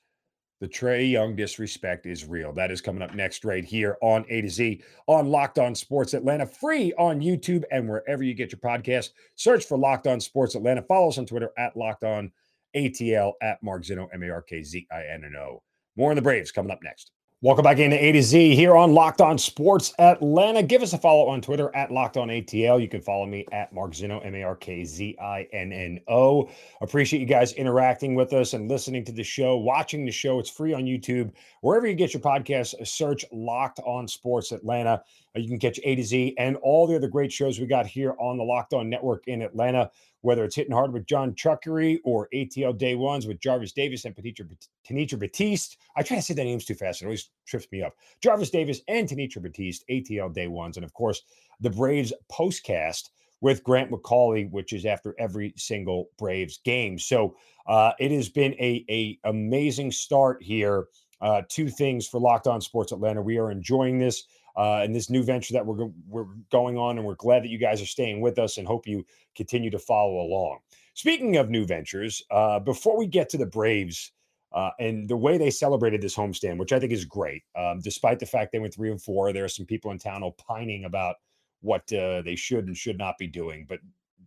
the 0.64 0.68
Trae 0.68 1.12
Young 1.12 1.36
disrespect 1.36 2.06
is 2.06 2.26
real. 2.26 2.54
That 2.54 2.72
is 2.72 2.80
coming 2.80 3.02
up 3.02 3.14
next, 3.14 3.44
right 3.44 3.66
here 3.66 3.98
on 4.02 4.26
A 4.30 4.42
to 4.42 4.50
Z 4.50 4.82
on 5.08 5.28
Locked 5.28 5.60
On 5.60 5.76
Sports 5.76 6.14
Atlanta, 6.14 6.46
free 6.46 6.94
on 6.94 7.20
YouTube 7.20 7.66
and 7.70 7.90
wherever 7.90 8.24
you 8.24 8.34
get 8.34 8.52
your 8.52 8.60
podcast. 8.60 9.10
Search 9.36 9.66
for 9.66 9.78
Locked 9.78 10.08
On 10.08 10.22
Sports 10.22 10.56
Atlanta. 10.56 10.82
Follow 10.82 11.10
us 11.10 11.18
on 11.18 11.26
Twitter 11.26 11.52
at 11.58 11.76
Locked 11.76 12.06
On 12.06 12.32
ATL 12.76 13.34
at 13.42 13.62
Mark 13.62 13.84
Zinno, 13.84 14.08
M 14.14 14.24
A 14.24 14.30
R 14.30 14.42
K 14.42 14.64
Z 14.64 14.88
I 14.92 15.04
N 15.04 15.26
N 15.26 15.36
O. 15.38 15.62
More 15.98 16.10
on 16.10 16.16
the 16.16 16.22
Braves 16.22 16.52
coming 16.52 16.72
up 16.72 16.80
next. 16.82 17.12
Welcome 17.44 17.64
back 17.64 17.80
into 17.80 18.02
A 18.02 18.14
to 18.14 18.24
Z 18.24 18.56
here 18.56 18.74
on 18.78 18.94
Locked 18.94 19.20
On 19.20 19.38
Sports 19.38 19.94
Atlanta. 20.00 20.64
Give 20.64 20.82
us 20.82 20.94
a 20.94 20.98
follow 20.98 21.28
on 21.28 21.42
Twitter 21.42 21.76
at 21.76 21.92
Locked 21.92 22.16
On 22.16 22.30
ATL. 22.30 22.82
You 22.82 22.88
can 22.88 23.02
follow 23.02 23.26
me 23.26 23.46
at 23.52 23.74
Mark 23.74 23.92
Zinno, 23.92 24.26
M 24.26 24.34
A 24.34 24.44
R 24.44 24.56
K 24.56 24.86
Z 24.86 25.18
I 25.22 25.46
N 25.52 25.74
N 25.74 26.00
O. 26.08 26.50
Appreciate 26.80 27.20
you 27.20 27.26
guys 27.26 27.52
interacting 27.52 28.16
with 28.16 28.32
us 28.32 28.54
and 28.54 28.70
listening 28.70 29.04
to 29.04 29.12
the 29.12 29.26
show, 29.26 29.58
watching 29.58 30.06
the 30.06 30.12
show. 30.12 30.40
It's 30.40 30.50
free 30.50 30.74
on 30.74 30.86
YouTube. 30.86 31.34
Wherever 31.60 31.86
you 31.86 31.96
get 31.96 32.14
your 32.14 32.22
podcasts, 32.22 32.88
search 32.88 33.26
Locked 33.34 33.82
On 33.86 34.08
Sports 34.08 34.54
Atlanta. 34.54 35.04
Uh, 35.36 35.40
you 35.40 35.50
can 35.50 35.60
catch 35.60 35.82
A 35.84 35.96
to 35.96 36.04
Z 36.04 36.36
and 36.38 36.56
all 36.64 36.88
the 36.88 36.96
other 36.96 37.10
great 37.10 37.34
shows 37.34 37.60
we 37.60 37.66
got 37.66 37.86
here 37.86 38.16
on 38.20 38.38
the 38.38 38.44
Locked 38.46 38.74
On 38.74 38.90
Network 38.90 39.28
in 39.28 39.42
Atlanta 39.42 39.92
whether 40.24 40.44
it's 40.44 40.56
hitting 40.56 40.74
hard 40.74 40.92
with 40.92 41.06
John 41.06 41.36
Chuckery 41.36 42.00
or 42.04 42.28
ATL 42.34 42.78
Day 42.78 42.96
Ones 42.96 43.28
with 43.28 43.40
Jarvis 43.40 43.72
Davis 43.72 44.06
and 44.06 44.16
Tenitra 44.16 45.20
Batiste. 45.20 45.78
I 45.96 46.02
try 46.02 46.18
to 46.18 46.24
say 46.24 46.34
the 46.34 46.44
names 46.44 46.66
too 46.66 46.76
fast. 46.76 47.02
It 47.02 47.06
always 47.06 47.30
trips 47.46 47.68
me 47.72 47.84
up. 47.84 47.94
Jarvis 48.22 48.50
Davis 48.50 48.82
and 48.88 49.08
Tenitra 49.08 49.42
Batiste, 49.42 49.86
ATL 49.90 50.34
Day 50.34 50.48
Ones. 50.48 50.78
And 50.78 50.84
of 50.84 50.94
course, 50.94 51.22
the 51.62 51.70
Braves 51.70 52.12
postcast 52.32 53.10
with 53.42 53.64
Grant 53.64 53.92
McAuley, 53.92 54.50
which 54.50 54.74
is 54.74 54.86
after 54.86 55.14
every 55.20 55.54
single 55.58 56.10
Braves 56.18 56.60
game. 56.64 56.98
So 56.98 57.36
uh, 57.68 57.92
it 58.00 58.12
has 58.12 58.30
been 58.30 58.54
a, 58.54 58.86
a 58.90 59.20
amazing 59.26 59.92
start 59.92 60.42
here 60.42 60.88
Uh, 61.24 61.42
two 61.48 61.70
things 61.70 62.06
for 62.06 62.20
Locked 62.20 62.48
On 62.48 62.60
Sports 62.60 62.92
Atlanta. 62.92 63.22
We 63.22 63.40
are 63.40 63.50
enjoying 63.50 63.98
this 63.98 64.28
uh, 64.56 64.82
and 64.84 64.96
this 64.96 65.10
new 65.10 65.24
venture 65.24 65.54
that 65.54 65.66
we're 65.66 65.90
we're 66.08 66.28
going 66.52 66.78
on, 66.78 66.98
and 66.98 67.06
we're 67.06 67.16
glad 67.16 67.44
that 67.44 67.50
you 67.50 67.58
guys 67.58 67.82
are 67.82 67.88
staying 67.88 68.22
with 68.22 68.38
us, 68.40 68.58
and 68.58 68.68
hope 68.68 68.88
you 68.88 69.06
continue 69.36 69.70
to 69.70 69.80
follow 69.80 70.20
along. 70.20 70.60
Speaking 70.94 71.38
of 71.38 71.50
new 71.50 71.66
ventures, 71.66 72.24
uh, 72.32 72.60
before 72.60 72.98
we 72.98 73.08
get 73.08 73.30
to 73.30 73.38
the 73.38 73.46
Braves. 73.46 74.12
Uh, 74.56 74.70
and 74.80 75.10
the 75.10 75.18
way 75.18 75.40
they 75.40 75.50
celebrated 75.50 76.00
this 76.00 76.16
homestand, 76.16 76.60
which 76.60 76.72
I 76.72 76.80
think 76.80 76.92
is 76.92 77.06
great, 77.06 77.42
um, 77.58 77.80
despite 77.80 78.20
the 78.20 78.28
fact 78.28 78.52
they 78.52 78.60
went 78.60 78.72
three 78.72 78.92
and 78.92 79.02
four, 79.02 79.34
there 79.34 79.44
are 79.44 79.48
some 79.48 79.66
people 79.66 79.90
in 79.90 79.98
town 79.98 80.22
opining 80.22 80.86
about 80.86 81.16
what 81.62 81.92
uh, 81.92 82.22
they 82.22 82.36
should 82.36 82.68
and 82.68 82.78
should 82.78 83.00
not 83.00 83.18
be 83.18 83.26
doing. 83.26 83.66
But 83.68 83.80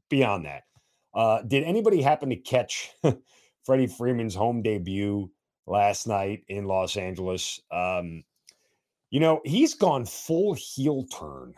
beyond 0.08 0.46
that, 0.46 0.64
uh, 1.14 1.42
did 1.42 1.62
anybody 1.62 2.02
happen 2.02 2.30
to 2.30 2.36
catch 2.36 2.90
Freddie 3.64 3.86
Freeman's 3.86 4.34
home 4.34 4.62
debut 4.62 5.30
last 5.66 6.06
night 6.06 6.44
in 6.48 6.64
Los 6.64 6.96
Angeles? 6.96 7.60
Um, 7.70 8.24
you 9.10 9.20
know, 9.20 9.40
he's 9.44 9.74
gone 9.74 10.06
full 10.06 10.54
heel 10.54 11.04
turn. 11.04 11.54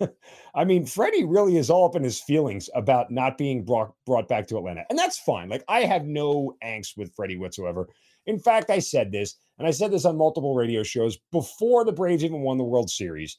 I 0.54 0.64
mean, 0.64 0.86
Freddie 0.86 1.24
really 1.24 1.56
is 1.56 1.70
all 1.70 1.86
up 1.86 1.96
in 1.96 2.02
his 2.02 2.20
feelings 2.20 2.68
about 2.74 3.10
not 3.10 3.38
being 3.38 3.64
brought 3.64 3.92
brought 4.06 4.28
back 4.28 4.46
to 4.48 4.56
Atlanta, 4.56 4.84
and 4.90 4.98
that's 4.98 5.18
fine. 5.18 5.48
Like 5.48 5.64
I 5.68 5.82
have 5.82 6.04
no 6.04 6.56
angst 6.64 6.96
with 6.96 7.14
Freddie 7.14 7.36
whatsoever. 7.36 7.88
In 8.26 8.38
fact, 8.38 8.70
I 8.70 8.78
said 8.78 9.12
this, 9.12 9.36
and 9.58 9.66
I 9.66 9.70
said 9.70 9.90
this 9.90 10.04
on 10.04 10.16
multiple 10.16 10.54
radio 10.54 10.82
shows 10.82 11.18
before 11.32 11.84
the 11.84 11.92
Braves 11.92 12.24
even 12.24 12.42
won 12.42 12.58
the 12.58 12.64
World 12.64 12.90
Series, 12.90 13.38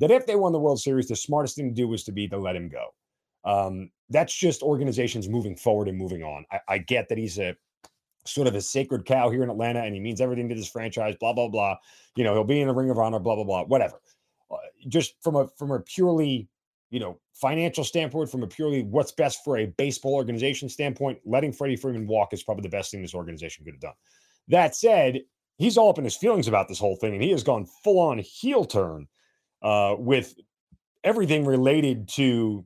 that 0.00 0.10
if 0.10 0.26
they 0.26 0.36
won 0.36 0.52
the 0.52 0.58
World 0.58 0.80
Series, 0.80 1.08
the 1.08 1.16
smartest 1.16 1.56
thing 1.56 1.68
to 1.68 1.74
do 1.74 1.88
was 1.88 2.04
to 2.04 2.12
be 2.12 2.28
to 2.28 2.38
let 2.38 2.56
him 2.56 2.68
go. 2.68 2.86
Um, 3.44 3.90
that's 4.10 4.34
just 4.34 4.62
organizations 4.62 5.28
moving 5.28 5.56
forward 5.56 5.88
and 5.88 5.98
moving 5.98 6.22
on. 6.22 6.44
I, 6.50 6.60
I 6.68 6.78
get 6.78 7.08
that 7.08 7.18
he's 7.18 7.38
a 7.38 7.56
sort 8.24 8.46
of 8.46 8.54
a 8.54 8.60
sacred 8.60 9.04
cow 9.04 9.30
here 9.30 9.42
in 9.42 9.50
Atlanta, 9.50 9.80
and 9.80 9.94
he 9.94 10.00
means 10.00 10.20
everything 10.20 10.48
to 10.48 10.54
this 10.54 10.68
franchise. 10.68 11.16
Blah 11.18 11.32
blah 11.32 11.48
blah. 11.48 11.76
You 12.16 12.24
know, 12.24 12.34
he'll 12.34 12.44
be 12.44 12.60
in 12.60 12.68
the 12.68 12.74
Ring 12.74 12.90
of 12.90 12.98
Honor. 12.98 13.18
Blah 13.18 13.36
blah 13.36 13.44
blah. 13.44 13.64
Whatever. 13.64 14.00
Uh, 14.50 14.56
just 14.88 15.14
from 15.22 15.36
a 15.36 15.48
from 15.58 15.70
a 15.70 15.80
purely 15.80 16.48
you 16.90 17.00
know 17.00 17.18
financial 17.34 17.84
standpoint, 17.84 18.30
from 18.30 18.42
a 18.42 18.46
purely 18.46 18.82
what's 18.82 19.12
best 19.12 19.42
for 19.44 19.58
a 19.58 19.66
baseball 19.66 20.14
organization 20.14 20.68
standpoint, 20.68 21.18
letting 21.24 21.52
Freddie 21.52 21.76
Freeman 21.76 22.06
walk 22.06 22.32
is 22.32 22.42
probably 22.42 22.62
the 22.62 22.68
best 22.68 22.90
thing 22.90 23.02
this 23.02 23.14
organization 23.14 23.64
could 23.64 23.74
have 23.74 23.80
done. 23.80 23.94
That 24.48 24.76
said, 24.76 25.20
he's 25.58 25.76
all 25.76 25.90
up 25.90 25.98
in 25.98 26.04
his 26.04 26.16
feelings 26.16 26.48
about 26.48 26.68
this 26.68 26.78
whole 26.78 26.96
thing, 26.96 27.14
and 27.14 27.22
he 27.22 27.30
has 27.30 27.42
gone 27.42 27.66
full 27.82 27.98
on 27.98 28.18
heel 28.18 28.64
turn 28.64 29.08
uh, 29.62 29.94
with 29.98 30.34
everything 31.04 31.44
related 31.44 32.08
to 32.08 32.64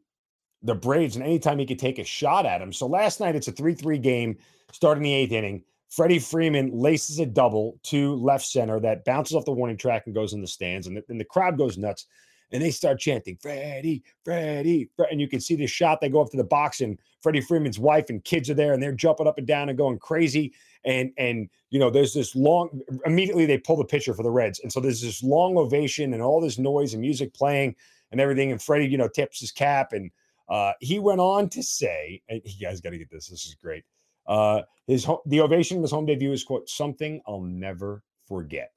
the 0.66 0.74
Braves 0.74 1.16
and 1.16 1.24
anytime 1.24 1.58
he 1.58 1.66
could 1.66 1.78
take 1.78 1.98
a 1.98 2.04
shot 2.04 2.44
at 2.44 2.60
him. 2.60 2.72
So 2.72 2.86
last 2.86 3.20
night 3.20 3.36
it's 3.36 3.48
a 3.48 3.52
3 3.52 3.74
3 3.74 3.98
game 3.98 4.36
starting 4.72 5.02
the 5.02 5.14
eighth 5.14 5.32
inning. 5.32 5.62
Freddie 5.88 6.18
Freeman 6.18 6.70
laces 6.72 7.20
a 7.20 7.26
double 7.26 7.78
to 7.84 8.16
left 8.16 8.44
center 8.44 8.80
that 8.80 9.04
bounces 9.04 9.36
off 9.36 9.44
the 9.44 9.52
warning 9.52 9.76
track 9.76 10.02
and 10.06 10.14
goes 10.14 10.32
in 10.32 10.40
the 10.40 10.46
stands, 10.46 10.86
and 10.86 10.96
the, 10.96 11.04
and 11.08 11.20
the 11.20 11.24
crowd 11.24 11.56
goes 11.56 11.78
nuts. 11.78 12.06
And 12.52 12.62
they 12.62 12.70
start 12.70 13.00
chanting, 13.00 13.36
Freddie, 13.40 14.04
Freddie, 14.24 14.88
and 15.10 15.20
you 15.20 15.26
can 15.26 15.40
see 15.40 15.56
the 15.56 15.66
shot. 15.66 16.00
They 16.00 16.08
go 16.08 16.20
up 16.20 16.30
to 16.30 16.36
the 16.36 16.44
box, 16.44 16.80
and 16.80 16.96
Freddie 17.20 17.40
Freeman's 17.40 17.78
wife 17.78 18.08
and 18.08 18.22
kids 18.22 18.48
are 18.48 18.54
there, 18.54 18.72
and 18.72 18.80
they're 18.80 18.92
jumping 18.92 19.26
up 19.26 19.38
and 19.38 19.46
down 19.48 19.68
and 19.68 19.76
going 19.76 19.98
crazy. 19.98 20.52
And 20.84 21.10
and 21.18 21.48
you 21.70 21.80
know, 21.80 21.90
there's 21.90 22.14
this 22.14 22.36
long. 22.36 22.80
Immediately, 23.04 23.46
they 23.46 23.58
pull 23.58 23.76
the 23.76 23.84
pitcher 23.84 24.14
for 24.14 24.22
the 24.22 24.30
Reds, 24.30 24.60
and 24.60 24.72
so 24.72 24.78
there's 24.78 25.00
this 25.00 25.24
long 25.24 25.56
ovation 25.56 26.14
and 26.14 26.22
all 26.22 26.40
this 26.40 26.56
noise 26.56 26.92
and 26.94 27.00
music 27.00 27.34
playing 27.34 27.74
and 28.12 28.20
everything. 28.20 28.52
And 28.52 28.62
Freddie, 28.62 28.86
you 28.86 28.98
know, 28.98 29.08
tips 29.08 29.40
his 29.40 29.50
cap 29.50 29.92
and 29.92 30.12
uh, 30.48 30.72
he 30.80 30.98
went 30.98 31.20
on 31.20 31.48
to 31.50 31.62
say, 31.62 32.22
you 32.28 32.60
guys 32.60 32.80
got 32.80 32.90
to 32.90 32.98
get 32.98 33.10
this. 33.10 33.28
This 33.28 33.46
is 33.46 33.54
great. 33.54 33.84
Uh, 34.26 34.62
his 34.86 35.06
the 35.26 35.40
ovation 35.40 35.76
of 35.76 35.82
his 35.82 35.90
home 35.90 36.06
debut 36.06 36.32
is 36.32 36.44
quote 36.44 36.68
something 36.68 37.20
I'll 37.26 37.40
never 37.40 38.02
forget. 38.26 38.72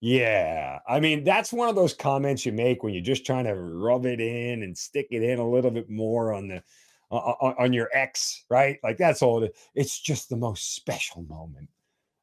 Yeah, 0.00 0.78
I 0.88 1.00
mean 1.00 1.24
that's 1.24 1.52
one 1.52 1.68
of 1.68 1.74
those 1.74 1.94
comments 1.94 2.46
you 2.46 2.52
make 2.52 2.82
when 2.82 2.94
you're 2.94 3.02
just 3.02 3.26
trying 3.26 3.44
to 3.44 3.54
rub 3.54 4.06
it 4.06 4.20
in 4.20 4.62
and 4.62 4.76
stick 4.76 5.08
it 5.10 5.22
in 5.22 5.38
a 5.38 5.48
little 5.48 5.70
bit 5.70 5.90
more 5.90 6.32
on 6.32 6.48
the 6.48 6.62
on, 7.10 7.72
your 7.72 7.88
ex, 7.92 8.44
right? 8.48 8.78
Like 8.82 8.96
that's 8.96 9.20
all. 9.22 9.42
It, 9.42 9.56
it's 9.74 9.98
just 9.98 10.28
the 10.28 10.36
most 10.36 10.74
special 10.74 11.22
moment. 11.22 11.68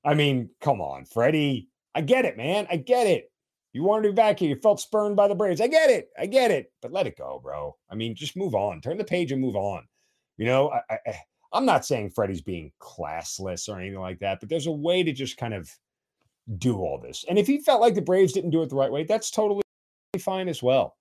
I 0.03 0.13
mean, 0.13 0.49
come 0.61 0.79
on, 0.79 1.05
Freddie. 1.05 1.69
I 1.93 2.01
get 2.01 2.25
it, 2.25 2.37
man. 2.37 2.67
I 2.71 2.77
get 2.77 3.07
it. 3.07 3.31
You 3.77 3.83
wanted 3.83 4.07
to 4.07 4.09
be 4.09 4.15
back 4.15 4.39
here. 4.39 4.49
You 4.49 4.55
felt 4.55 4.79
spurned 4.79 5.15
by 5.15 5.27
the 5.27 5.35
Braves. 5.35 5.61
I 5.61 5.67
get 5.67 5.91
it. 5.91 6.09
I 6.17 6.25
get 6.25 6.49
it. 6.49 6.71
But 6.81 6.91
let 6.91 7.05
it 7.05 7.15
go, 7.15 7.39
bro. 7.43 7.77
I 7.91 7.93
mean, 7.93 8.15
just 8.15 8.35
move 8.35 8.55
on. 8.55 8.81
Turn 8.81 8.97
the 8.97 9.03
page 9.03 9.31
and 9.31 9.39
move 9.39 9.55
on. 9.55 9.87
You 10.37 10.47
know, 10.47 10.71
I, 10.71 10.95
I, 11.05 11.19
I'm 11.53 11.63
not 11.63 11.85
saying 11.85 12.09
Freddie's 12.09 12.41
being 12.41 12.71
classless 12.81 13.69
or 13.69 13.79
anything 13.79 13.99
like 13.99 14.17
that, 14.17 14.39
but 14.39 14.49
there's 14.49 14.65
a 14.65 14.71
way 14.71 15.03
to 15.03 15.13
just 15.13 15.37
kind 15.37 15.53
of 15.53 15.69
do 16.57 16.77
all 16.77 16.99
this. 16.99 17.23
And 17.29 17.37
if 17.37 17.45
he 17.45 17.59
felt 17.59 17.79
like 17.79 17.93
the 17.93 18.01
Braves 18.01 18.33
didn't 18.33 18.49
do 18.49 18.63
it 18.63 18.69
the 18.69 18.75
right 18.75 18.91
way, 18.91 19.03
that's 19.03 19.29
totally 19.29 19.61
fine 20.17 20.49
as 20.49 20.63
well. 20.63 20.97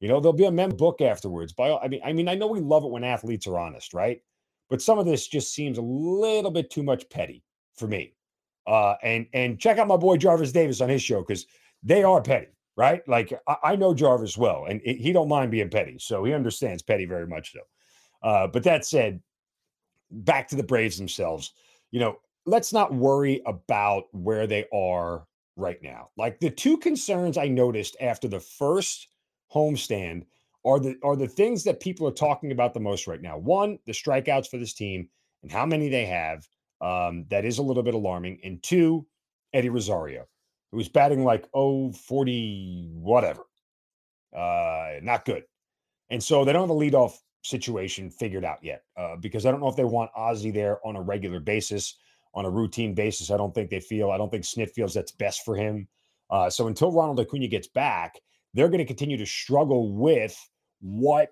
You 0.00 0.08
know, 0.08 0.18
there'll 0.18 0.32
be 0.32 0.46
a 0.46 0.50
mem 0.50 0.70
book 0.70 1.00
afterwards. 1.00 1.52
By 1.52 1.76
I 1.76 1.86
mean, 1.86 2.00
I 2.04 2.12
mean, 2.12 2.26
I 2.26 2.34
know 2.34 2.48
we 2.48 2.58
love 2.58 2.82
it 2.82 2.90
when 2.90 3.04
athletes 3.04 3.46
are 3.46 3.56
honest, 3.56 3.94
right? 3.94 4.20
But 4.68 4.82
some 4.82 4.98
of 4.98 5.06
this 5.06 5.28
just 5.28 5.54
seems 5.54 5.78
a 5.78 5.82
little 5.82 6.50
bit 6.50 6.72
too 6.72 6.82
much 6.82 7.08
petty 7.08 7.44
for 7.76 7.86
me. 7.86 8.14
Uh, 8.66 8.96
and 9.04 9.28
and 9.32 9.60
check 9.60 9.78
out 9.78 9.86
my 9.86 9.96
boy 9.96 10.16
Jarvis 10.16 10.50
Davis 10.50 10.80
on 10.80 10.88
his 10.88 11.02
show 11.02 11.20
because 11.20 11.46
they 11.86 12.02
are 12.02 12.20
petty, 12.20 12.48
right? 12.76 13.06
Like 13.08 13.32
I, 13.46 13.56
I 13.62 13.76
know 13.76 13.94
Jarvis 13.94 14.36
well, 14.36 14.66
and 14.68 14.80
it, 14.84 14.98
he 14.98 15.12
don't 15.12 15.28
mind 15.28 15.50
being 15.52 15.70
petty, 15.70 15.98
so 15.98 16.24
he 16.24 16.34
understands 16.34 16.82
petty 16.82 17.06
very 17.06 17.26
much 17.26 17.52
so. 17.52 17.60
Uh, 18.22 18.48
but 18.48 18.64
that 18.64 18.84
said, 18.84 19.20
back 20.10 20.48
to 20.48 20.56
the 20.56 20.62
Braves 20.64 20.98
themselves. 20.98 21.52
You 21.92 22.00
know, 22.00 22.16
let's 22.44 22.72
not 22.72 22.92
worry 22.92 23.40
about 23.46 24.04
where 24.12 24.46
they 24.46 24.66
are 24.74 25.26
right 25.56 25.80
now. 25.82 26.10
Like 26.18 26.40
the 26.40 26.50
two 26.50 26.76
concerns 26.76 27.38
I 27.38 27.46
noticed 27.46 27.96
after 28.00 28.26
the 28.26 28.40
first 28.40 29.08
homestand 29.54 30.24
are 30.64 30.80
the 30.80 30.96
are 31.04 31.14
the 31.14 31.28
things 31.28 31.62
that 31.64 31.78
people 31.78 32.08
are 32.08 32.12
talking 32.12 32.50
about 32.50 32.74
the 32.74 32.80
most 32.80 33.06
right 33.06 33.22
now. 33.22 33.38
One, 33.38 33.78
the 33.86 33.92
strikeouts 33.92 34.48
for 34.48 34.58
this 34.58 34.74
team 34.74 35.08
and 35.42 35.52
how 35.52 35.64
many 35.64 35.88
they 35.88 36.06
have. 36.06 36.46
Um, 36.80 37.24
that 37.30 37.46
is 37.46 37.56
a 37.56 37.62
little 37.62 37.82
bit 37.82 37.94
alarming. 37.94 38.38
And 38.44 38.62
two, 38.62 39.06
Eddie 39.54 39.70
Rosario 39.70 40.26
who 40.76 40.80
was 40.80 40.90
batting 40.90 41.24
like 41.24 41.48
oh 41.54 41.90
40 41.90 42.90
whatever. 42.92 43.44
Uh, 44.36 44.96
not 45.00 45.24
good. 45.24 45.44
And 46.10 46.22
so 46.22 46.44
they 46.44 46.52
don't 46.52 46.68
have 46.68 46.76
a 46.76 46.78
leadoff 46.78 47.14
situation 47.42 48.10
figured 48.10 48.44
out 48.44 48.58
yet 48.62 48.82
uh, 48.98 49.16
because 49.16 49.46
I 49.46 49.50
don't 49.50 49.60
know 49.60 49.68
if 49.68 49.76
they 49.76 49.84
want 49.84 50.10
Ozzy 50.12 50.52
there 50.52 50.86
on 50.86 50.96
a 50.96 51.00
regular 51.00 51.40
basis, 51.40 51.96
on 52.34 52.44
a 52.44 52.50
routine 52.50 52.94
basis. 52.94 53.30
I 53.30 53.38
don't 53.38 53.54
think 53.54 53.70
they 53.70 53.80
feel, 53.80 54.10
I 54.10 54.18
don't 54.18 54.30
think 54.30 54.44
Snit 54.44 54.70
feels 54.72 54.92
that's 54.92 55.12
best 55.12 55.46
for 55.46 55.56
him. 55.56 55.88
Uh, 56.28 56.50
so 56.50 56.66
until 56.66 56.92
Ronald 56.92 57.20
Acuna 57.20 57.48
gets 57.48 57.68
back, 57.68 58.20
they're 58.52 58.68
going 58.68 58.76
to 58.76 58.84
continue 58.84 59.16
to 59.16 59.24
struggle 59.24 59.94
with 59.94 60.38
what 60.82 61.30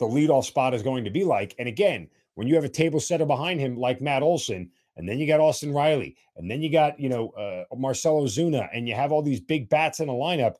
the 0.00 0.06
leadoff 0.06 0.46
spot 0.46 0.74
is 0.74 0.82
going 0.82 1.04
to 1.04 1.10
be 1.10 1.22
like. 1.22 1.54
And 1.60 1.68
again, 1.68 2.08
when 2.34 2.48
you 2.48 2.56
have 2.56 2.64
a 2.64 2.68
table 2.68 2.98
setter 2.98 3.24
behind 3.24 3.60
him 3.60 3.76
like 3.76 4.00
Matt 4.00 4.24
Olson, 4.24 4.72
and 4.96 5.08
then 5.08 5.18
you 5.18 5.26
got 5.26 5.40
Austin 5.40 5.72
Riley, 5.72 6.16
and 6.36 6.50
then 6.50 6.62
you 6.62 6.70
got 6.70 6.98
you 6.98 7.08
know 7.08 7.30
uh, 7.30 7.64
Marcell 7.76 8.22
Ozuna, 8.22 8.68
and 8.72 8.88
you 8.88 8.94
have 8.94 9.12
all 9.12 9.22
these 9.22 9.40
big 9.40 9.68
bats 9.68 10.00
in 10.00 10.06
the 10.06 10.12
lineup. 10.12 10.56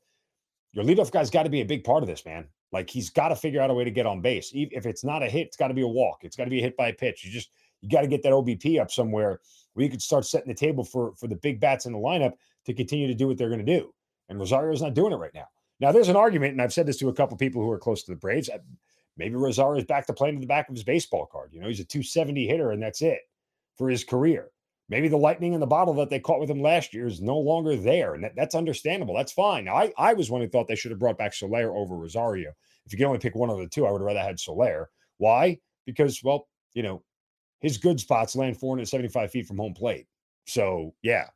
Your 0.72 0.84
leadoff 0.84 1.12
guy's 1.12 1.30
got 1.30 1.44
to 1.44 1.50
be 1.50 1.60
a 1.60 1.66
big 1.66 1.84
part 1.84 2.02
of 2.02 2.08
this, 2.08 2.24
man. 2.24 2.48
Like 2.72 2.90
he's 2.90 3.10
got 3.10 3.28
to 3.28 3.36
figure 3.36 3.60
out 3.60 3.70
a 3.70 3.74
way 3.74 3.84
to 3.84 3.90
get 3.90 4.06
on 4.06 4.20
base. 4.20 4.50
If 4.52 4.86
it's 4.86 5.04
not 5.04 5.22
a 5.22 5.26
hit, 5.26 5.46
it's 5.46 5.56
got 5.56 5.68
to 5.68 5.74
be 5.74 5.82
a 5.82 5.88
walk. 5.88 6.20
It's 6.22 6.34
got 6.34 6.44
to 6.44 6.50
be 6.50 6.58
a 6.58 6.62
hit 6.62 6.76
by 6.76 6.88
a 6.88 6.92
pitch. 6.92 7.24
You 7.24 7.30
just 7.30 7.50
you 7.80 7.88
got 7.88 8.00
to 8.00 8.08
get 8.08 8.22
that 8.24 8.32
OBP 8.32 8.80
up 8.80 8.90
somewhere 8.90 9.40
where 9.74 9.84
you 9.84 9.90
could 9.90 10.02
start 10.02 10.26
setting 10.26 10.48
the 10.48 10.54
table 10.54 10.84
for 10.84 11.14
for 11.14 11.28
the 11.28 11.36
big 11.36 11.60
bats 11.60 11.86
in 11.86 11.92
the 11.92 11.98
lineup 11.98 12.32
to 12.66 12.74
continue 12.74 13.06
to 13.06 13.14
do 13.14 13.28
what 13.28 13.38
they're 13.38 13.48
going 13.48 13.64
to 13.64 13.78
do. 13.78 13.94
And 14.28 14.38
Rosario's 14.38 14.82
not 14.82 14.94
doing 14.94 15.12
it 15.12 15.16
right 15.16 15.34
now. 15.34 15.46
Now 15.80 15.92
there's 15.92 16.08
an 16.08 16.16
argument, 16.16 16.52
and 16.52 16.62
I've 16.62 16.72
said 16.72 16.86
this 16.86 16.96
to 16.98 17.08
a 17.08 17.12
couple 17.12 17.36
people 17.36 17.62
who 17.62 17.70
are 17.70 17.78
close 17.78 18.02
to 18.04 18.10
the 18.10 18.16
Braves. 18.16 18.50
Maybe 19.16 19.36
Rosario 19.36 19.78
is 19.78 19.84
back 19.84 20.06
to 20.06 20.12
playing 20.12 20.36
to 20.36 20.40
the 20.40 20.46
back 20.46 20.68
of 20.68 20.74
his 20.74 20.82
baseball 20.82 21.26
card. 21.26 21.50
You 21.52 21.60
know, 21.60 21.68
he's 21.68 21.78
a 21.78 21.84
270 21.84 22.48
hitter, 22.48 22.72
and 22.72 22.82
that's 22.82 23.00
it 23.00 23.20
for 23.76 23.88
his 23.88 24.04
career. 24.04 24.50
Maybe 24.88 25.08
the 25.08 25.16
lightning 25.16 25.54
in 25.54 25.60
the 25.60 25.66
bottle 25.66 25.94
that 25.94 26.10
they 26.10 26.20
caught 26.20 26.40
with 26.40 26.50
him 26.50 26.60
last 26.60 26.92
year 26.92 27.06
is 27.06 27.22
no 27.22 27.38
longer 27.38 27.74
there. 27.74 28.14
And 28.14 28.22
that, 28.22 28.36
that's 28.36 28.54
understandable. 28.54 29.14
That's 29.14 29.32
fine. 29.32 29.64
Now, 29.64 29.76
I, 29.76 29.92
I 29.96 30.12
was 30.12 30.30
one 30.30 30.42
who 30.42 30.48
thought 30.48 30.68
they 30.68 30.76
should 30.76 30.90
have 30.90 31.00
brought 31.00 31.16
back 31.16 31.32
Soler 31.32 31.74
over 31.74 31.96
Rosario. 31.96 32.52
If 32.84 32.92
you 32.92 32.98
can 32.98 33.06
only 33.06 33.18
pick 33.18 33.34
one 33.34 33.48
of 33.48 33.58
the 33.58 33.66
two, 33.66 33.86
I 33.86 33.90
would 33.90 34.02
have 34.02 34.06
rather 34.06 34.20
had 34.20 34.38
Soler. 34.38 34.90
Why? 35.16 35.58
Because, 35.86 36.22
well, 36.22 36.48
you 36.74 36.82
know, 36.82 37.02
his 37.60 37.78
good 37.78 37.98
spots 37.98 38.36
land 38.36 38.58
475 38.58 39.30
feet 39.30 39.46
from 39.46 39.56
home 39.56 39.72
plate. 39.72 40.06
So, 40.46 40.94
yeah. 41.02 41.28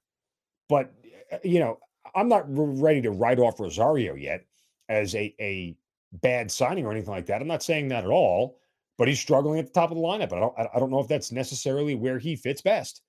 But, 0.68 0.92
uh, 1.32 1.38
you 1.42 1.58
know, 1.58 1.78
I'm 2.14 2.28
not 2.28 2.44
ready 2.48 3.00
to 3.02 3.10
write 3.10 3.38
off 3.38 3.60
Rosario 3.60 4.14
yet 4.14 4.44
as 4.90 5.14
a, 5.14 5.34
a 5.40 5.74
bad 6.12 6.50
signing 6.50 6.84
or 6.84 6.92
anything 6.92 7.10
like 7.10 7.26
that. 7.26 7.40
I'm 7.40 7.48
not 7.48 7.62
saying 7.62 7.88
that 7.88 8.04
at 8.04 8.10
all, 8.10 8.58
but 8.98 9.08
he's 9.08 9.20
struggling 9.20 9.60
at 9.60 9.66
the 9.66 9.72
top 9.72 9.90
of 9.90 9.96
the 9.96 10.02
lineup. 10.02 10.32
I 10.32 10.40
don't, 10.40 10.54
I 10.74 10.78
don't 10.78 10.90
know 10.90 11.00
if 11.00 11.08
that's 11.08 11.32
necessarily 11.32 11.94
where 11.94 12.18
he 12.18 12.36
fits 12.36 12.60
best. 12.60 13.00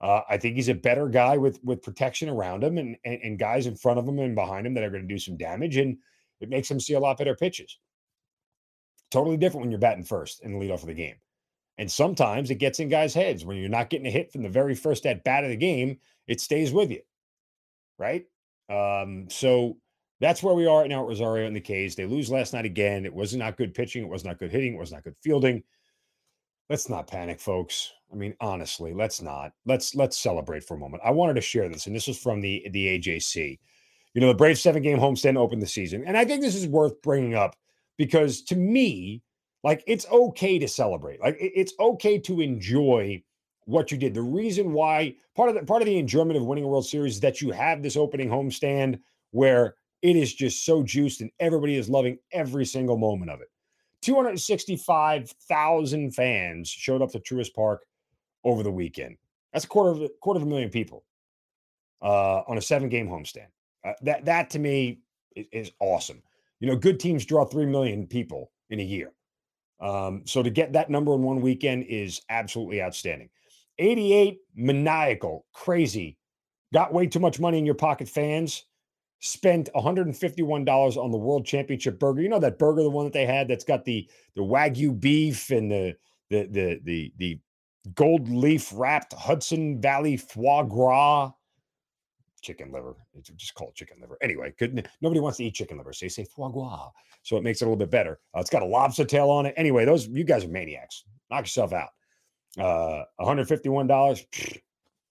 Uh, 0.00 0.22
I 0.28 0.36
think 0.36 0.56
he's 0.56 0.68
a 0.68 0.74
better 0.74 1.08
guy 1.08 1.36
with 1.36 1.60
with 1.62 1.82
protection 1.82 2.28
around 2.28 2.64
him 2.64 2.76
and, 2.76 2.96
and, 3.04 3.20
and 3.22 3.38
guys 3.38 3.66
in 3.66 3.76
front 3.76 4.00
of 4.00 4.08
him 4.08 4.18
and 4.18 4.34
behind 4.34 4.66
him 4.66 4.74
that 4.74 4.82
are 4.82 4.90
going 4.90 5.06
to 5.06 5.14
do 5.14 5.18
some 5.18 5.36
damage, 5.36 5.76
and 5.76 5.98
it 6.40 6.48
makes 6.48 6.68
him 6.68 6.80
see 6.80 6.94
a 6.94 7.00
lot 7.00 7.18
better 7.18 7.36
pitches. 7.36 7.78
Totally 9.12 9.36
different 9.36 9.62
when 9.62 9.70
you're 9.70 9.78
batting 9.78 10.02
first 10.02 10.42
in 10.42 10.52
the 10.52 10.58
leadoff 10.58 10.82
of 10.82 10.86
the 10.86 10.94
game, 10.94 11.16
and 11.78 11.88
sometimes 11.88 12.50
it 12.50 12.56
gets 12.56 12.80
in 12.80 12.88
guys' 12.88 13.14
heads 13.14 13.44
when 13.44 13.58
you're 13.58 13.68
not 13.68 13.90
getting 13.90 14.06
a 14.08 14.10
hit 14.10 14.32
from 14.32 14.42
the 14.42 14.48
very 14.48 14.74
first 14.74 15.06
at 15.06 15.22
bat 15.22 15.44
of 15.44 15.50
the 15.50 15.56
game, 15.56 15.98
it 16.26 16.40
stays 16.40 16.72
with 16.72 16.90
you, 16.90 17.02
right? 17.96 18.24
Um, 18.68 19.28
so 19.30 19.76
that's 20.22 20.42
where 20.42 20.54
we 20.54 20.66
are 20.66 20.82
right 20.82 20.88
now 20.88 21.02
at 21.02 21.08
Rosario 21.08 21.48
and 21.48 21.54
the 21.54 21.60
K's. 21.60 21.96
They 21.96 22.06
lose 22.06 22.30
last 22.30 22.52
night 22.52 22.64
again. 22.64 23.04
It 23.04 23.12
was 23.12 23.34
not 23.34 23.56
good 23.56 23.74
pitching. 23.74 24.04
It 24.04 24.08
was 24.08 24.24
not 24.24 24.38
good 24.38 24.52
hitting. 24.52 24.74
It 24.74 24.78
was 24.78 24.92
not 24.92 25.02
good 25.02 25.16
fielding. 25.20 25.64
Let's 26.70 26.88
not 26.88 27.08
panic, 27.08 27.40
folks. 27.40 27.92
I 28.12 28.14
mean, 28.14 28.34
honestly, 28.40 28.94
let's 28.94 29.20
not. 29.20 29.50
Let's 29.66 29.96
let's 29.96 30.16
celebrate 30.16 30.62
for 30.62 30.74
a 30.74 30.78
moment. 30.78 31.02
I 31.04 31.10
wanted 31.10 31.34
to 31.34 31.40
share 31.40 31.68
this, 31.68 31.86
and 31.86 31.94
this 31.94 32.06
is 32.06 32.16
from 32.16 32.40
the 32.40 32.64
the 32.70 32.98
AJC. 32.98 33.58
You 34.14 34.20
know, 34.20 34.28
the 34.28 34.34
Braves 34.34 34.60
seven 34.60 34.80
game 34.80 34.98
homestand 34.98 35.36
opened 35.36 35.60
the 35.60 35.66
season, 35.66 36.04
and 36.06 36.16
I 36.16 36.24
think 36.24 36.40
this 36.40 36.54
is 36.54 36.68
worth 36.68 37.02
bringing 37.02 37.34
up 37.34 37.56
because 37.98 38.42
to 38.42 38.56
me, 38.56 39.22
like 39.64 39.82
it's 39.88 40.06
okay 40.08 40.56
to 40.60 40.68
celebrate. 40.68 41.20
Like 41.20 41.36
it's 41.40 41.74
okay 41.80 42.16
to 42.20 42.40
enjoy 42.40 43.24
what 43.64 43.90
you 43.90 43.98
did. 43.98 44.14
The 44.14 44.22
reason 44.22 44.72
why 44.72 45.16
part 45.34 45.48
of 45.48 45.56
the 45.56 45.64
part 45.64 45.82
of 45.82 45.86
the 45.86 45.98
enjoyment 45.98 46.36
of 46.36 46.44
winning 46.44 46.64
a 46.64 46.68
World 46.68 46.86
Series 46.86 47.14
is 47.14 47.20
that 47.20 47.40
you 47.40 47.50
have 47.50 47.82
this 47.82 47.96
opening 47.96 48.28
homestand 48.28 49.00
where 49.32 49.74
it 50.02 50.16
is 50.16 50.34
just 50.34 50.66
so 50.66 50.82
juiced 50.82 51.20
and 51.20 51.30
everybody 51.38 51.76
is 51.76 51.88
loving 51.88 52.18
every 52.32 52.66
single 52.66 52.98
moment 52.98 53.30
of 53.30 53.40
it. 53.40 53.48
265,000 54.02 56.10
fans 56.10 56.68
showed 56.68 57.02
up 57.02 57.12
to 57.12 57.20
Truist 57.20 57.54
Park 57.54 57.86
over 58.44 58.64
the 58.64 58.70
weekend. 58.70 59.16
That's 59.52 59.64
a 59.64 59.68
quarter 59.68 59.90
of 59.90 60.02
a 60.02 60.08
quarter 60.20 60.38
of 60.38 60.46
a 60.46 60.48
million 60.48 60.70
people 60.70 61.04
uh, 62.02 62.42
on 62.48 62.58
a 62.58 62.62
seven 62.62 62.88
game 62.88 63.08
homestand. 63.08 63.46
Uh, 63.84 63.92
that 64.02 64.24
that 64.24 64.50
to 64.50 64.58
me 64.58 64.98
is, 65.36 65.46
is, 65.52 65.70
awesome. 65.78 66.20
You 66.58 66.68
know, 66.68 66.76
good 66.76 66.98
teams 66.98 67.24
draw 67.24 67.44
three 67.44 67.66
million 67.66 68.06
people 68.06 68.50
in 68.70 68.80
a 68.80 68.84
year. 68.84 69.12
Um, 69.80 70.22
so 70.24 70.42
to 70.42 70.50
get 70.50 70.72
that 70.72 70.90
number 70.90 71.14
in 71.14 71.22
one 71.22 71.40
weekend 71.40 71.84
is 71.84 72.20
absolutely 72.28 72.82
outstanding. 72.82 73.30
88 73.78 74.38
maniacal, 74.54 75.46
crazy, 75.52 76.18
got 76.72 76.92
way 76.92 77.06
too 77.06 77.20
much 77.20 77.40
money 77.40 77.58
in 77.58 77.66
your 77.66 77.74
pocket 77.74 78.08
fans 78.08 78.64
spent 79.22 79.70
$151 79.76 80.96
on 80.96 81.10
the 81.12 81.16
world 81.16 81.46
championship 81.46 81.98
burger. 81.98 82.20
You 82.20 82.28
know 82.28 82.40
that 82.40 82.58
burger, 82.58 82.82
the 82.82 82.90
one 82.90 83.04
that 83.04 83.12
they 83.12 83.24
had 83.24 83.48
that's 83.48 83.64
got 83.64 83.84
the 83.84 84.08
the 84.34 84.42
wagyu 84.42 84.98
beef 84.98 85.50
and 85.50 85.70
the 85.70 85.96
the 86.28 86.48
the 86.50 86.80
the 86.84 87.12
the 87.16 87.38
gold 87.94 88.28
leaf 88.28 88.72
wrapped 88.74 89.12
Hudson 89.14 89.80
Valley 89.80 90.16
foie 90.16 90.64
gras 90.64 91.30
chicken 92.42 92.72
liver. 92.72 92.96
It's 93.14 93.30
just 93.30 93.54
called 93.54 93.76
chicken 93.76 93.98
liver. 94.00 94.18
Anyway, 94.20 94.52
good. 94.58 94.88
Nobody 95.00 95.20
wants 95.20 95.38
to 95.38 95.44
eat 95.44 95.54
chicken 95.54 95.78
liver, 95.78 95.92
so 95.92 96.04
they 96.04 96.10
say 96.10 96.24
foie 96.24 96.48
gras. 96.48 96.90
So 97.22 97.36
it 97.36 97.44
makes 97.44 97.62
it 97.62 97.66
a 97.66 97.68
little 97.68 97.78
bit 97.78 97.90
better. 97.90 98.18
Uh, 98.36 98.40
it's 98.40 98.50
got 98.50 98.62
a 98.62 98.66
lobster 98.66 99.04
tail 99.04 99.30
on 99.30 99.46
it. 99.46 99.54
Anyway, 99.56 99.84
those 99.84 100.08
you 100.08 100.24
guys 100.24 100.44
are 100.44 100.48
maniacs. 100.48 101.04
Knock 101.30 101.42
yourself 101.42 101.72
out. 101.72 101.90
Uh, 102.58 103.04
$151. 103.20 104.60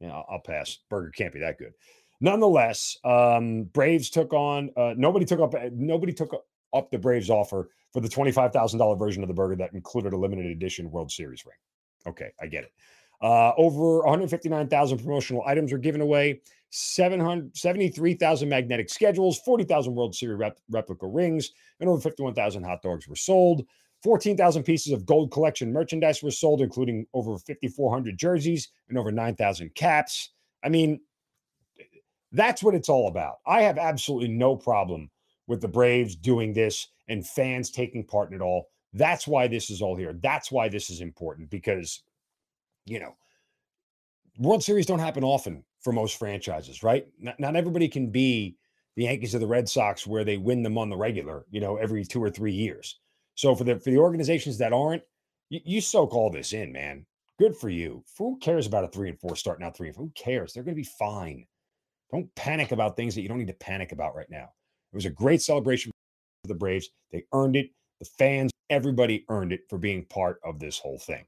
Yeah, 0.01 0.12
I'll, 0.12 0.25
I'll 0.30 0.39
pass. 0.39 0.80
Burger 0.89 1.12
can't 1.12 1.34
be 1.34 1.39
that 1.39 1.58
good 1.58 1.72
nonetheless, 2.21 2.97
um, 3.03 3.63
Braves 3.63 4.09
took 4.09 4.33
on 4.33 4.69
uh, 4.77 4.93
nobody 4.95 5.25
took 5.25 5.41
up 5.41 5.53
nobody 5.73 6.13
took 6.13 6.33
up 6.73 6.91
the 6.91 6.97
Braves 6.97 7.29
offer 7.29 7.69
for 7.91 7.99
the 7.99 8.09
twenty 8.09 8.31
five 8.31 8.53
thousand 8.53 8.79
dollar 8.79 8.95
version 8.95 9.23
of 9.23 9.27
the 9.27 9.33
burger 9.33 9.55
that 9.57 9.73
included 9.73 10.13
a 10.13 10.17
limited 10.17 10.45
edition 10.45 10.89
World 10.89 11.11
Series 11.11 11.45
ring. 11.45 11.57
Okay, 12.07 12.31
I 12.39 12.47
get 12.47 12.63
it. 12.63 12.71
Uh, 13.21 13.53
over 13.55 13.99
159,000 13.99 14.97
promotional 14.97 15.43
items 15.45 15.71
were 15.71 15.77
given 15.77 16.01
away, 16.01 16.41
73,000 16.71 18.49
magnetic 18.49 18.89
schedules, 18.89 19.39
40,000 19.45 19.93
World 19.93 20.15
Series 20.15 20.39
rep- 20.39 20.57
replica 20.71 21.05
rings, 21.05 21.51
and 21.79 21.87
over 21.87 22.01
51,000 22.01 22.63
hot 22.63 22.81
dogs 22.81 23.07
were 23.07 23.15
sold. 23.15 23.63
14,000 24.03 24.63
pieces 24.63 24.91
of 24.91 25.05
gold 25.05 25.31
collection 25.31 25.71
merchandise 25.71 26.23
were 26.23 26.31
sold, 26.31 26.61
including 26.61 27.05
over 27.13 27.37
5,400 27.37 28.17
jerseys 28.17 28.69
and 28.89 28.97
over 28.97 29.11
9,000 29.11 29.75
caps. 29.75 30.31
I 30.63 30.69
mean, 30.69 30.99
that's 32.31 32.63
what 32.63 32.75
it's 32.75 32.89
all 32.89 33.07
about. 33.07 33.38
I 33.45 33.61
have 33.61 33.77
absolutely 33.77 34.29
no 34.29 34.55
problem 34.55 35.09
with 35.47 35.61
the 35.61 35.67
Braves 35.67 36.15
doing 36.15 36.53
this 36.53 36.88
and 37.07 37.25
fans 37.27 37.69
taking 37.69 38.05
part 38.05 38.29
in 38.29 38.35
it 38.35 38.41
all. 38.41 38.69
That's 38.93 39.27
why 39.27 39.47
this 39.47 39.69
is 39.69 39.82
all 39.82 39.95
here. 39.95 40.13
That's 40.13 40.51
why 40.51 40.69
this 40.69 40.89
is 40.89 41.01
important 41.01 41.49
because, 41.49 42.03
you 42.86 42.99
know, 42.99 43.15
World 44.38 44.63
Series 44.63 44.86
don't 44.86 44.99
happen 44.99 45.23
often 45.23 45.63
for 45.82 45.91
most 45.93 46.17
franchises, 46.17 46.84
right? 46.84 47.06
Not, 47.19 47.39
not 47.39 47.56
everybody 47.56 47.88
can 47.88 48.10
be 48.10 48.58
the 48.95 49.03
Yankees 49.03 49.36
or 49.36 49.39
the 49.39 49.47
Red 49.47 49.67
Sox 49.67 50.06
where 50.06 50.23
they 50.23 50.38
win 50.38 50.63
them 50.63 50.77
on 50.77 50.89
the 50.89 50.97
regular, 50.97 51.45
you 51.49 51.60
know, 51.60 51.77
every 51.77 52.06
two 52.06 52.23
or 52.23 52.29
three 52.29 52.53
years. 52.53 52.99
So 53.36 53.56
for 53.56 53.63
the 53.63 53.79
for 53.79 53.89
the 53.89 53.97
organizations 53.97 54.58
that 54.58 54.73
aren't, 54.73 55.03
you, 55.49 55.60
you 55.63 55.82
soak 55.82 56.13
all 56.13 56.29
this 56.29 56.53
in, 56.53 56.71
man. 56.71 57.06
Good 57.39 57.56
for 57.56 57.69
you. 57.69 58.03
Who 58.17 58.38
cares 58.39 58.67
about 58.67 58.84
a 58.84 58.88
three 58.88 59.10
and 59.10 59.19
four 59.19 59.36
starting 59.36 59.65
out 59.65 59.75
three 59.75 59.88
and 59.88 59.95
four? 59.95 60.06
Who 60.06 60.12
cares? 60.15 60.53
They're 60.53 60.63
going 60.63 60.75
to 60.75 60.82
be 60.82 60.88
fine. 60.99 61.45
Don't 62.12 62.34
panic 62.36 62.71
about 62.71 62.95
things 62.95 63.15
that 63.15 63.21
you 63.21 63.30
don't 63.30 63.38
need 63.38 63.47
to 63.47 63.54
panic 63.54 63.91
about 63.91 64.15
right 64.15 64.30
now. 64.30 64.50
It 64.91 64.95
was 64.95 65.06
a 65.06 65.10
great 65.10 65.41
celebration 65.41 65.91
for 66.43 66.47
the 66.47 66.56
Braves. 66.56 66.89
They 67.12 67.24
earned 67.34 67.56
it. 67.56 67.69
The 68.00 68.06
fans, 68.06 68.52
everybody 68.69 69.26
earned 69.30 69.54
it 69.54 69.62
for 69.69 69.78
being 69.78 70.06
part 70.06 70.39
of 70.43 70.60
this 70.60 70.78
whole 70.80 70.97
thing. 70.97 71.26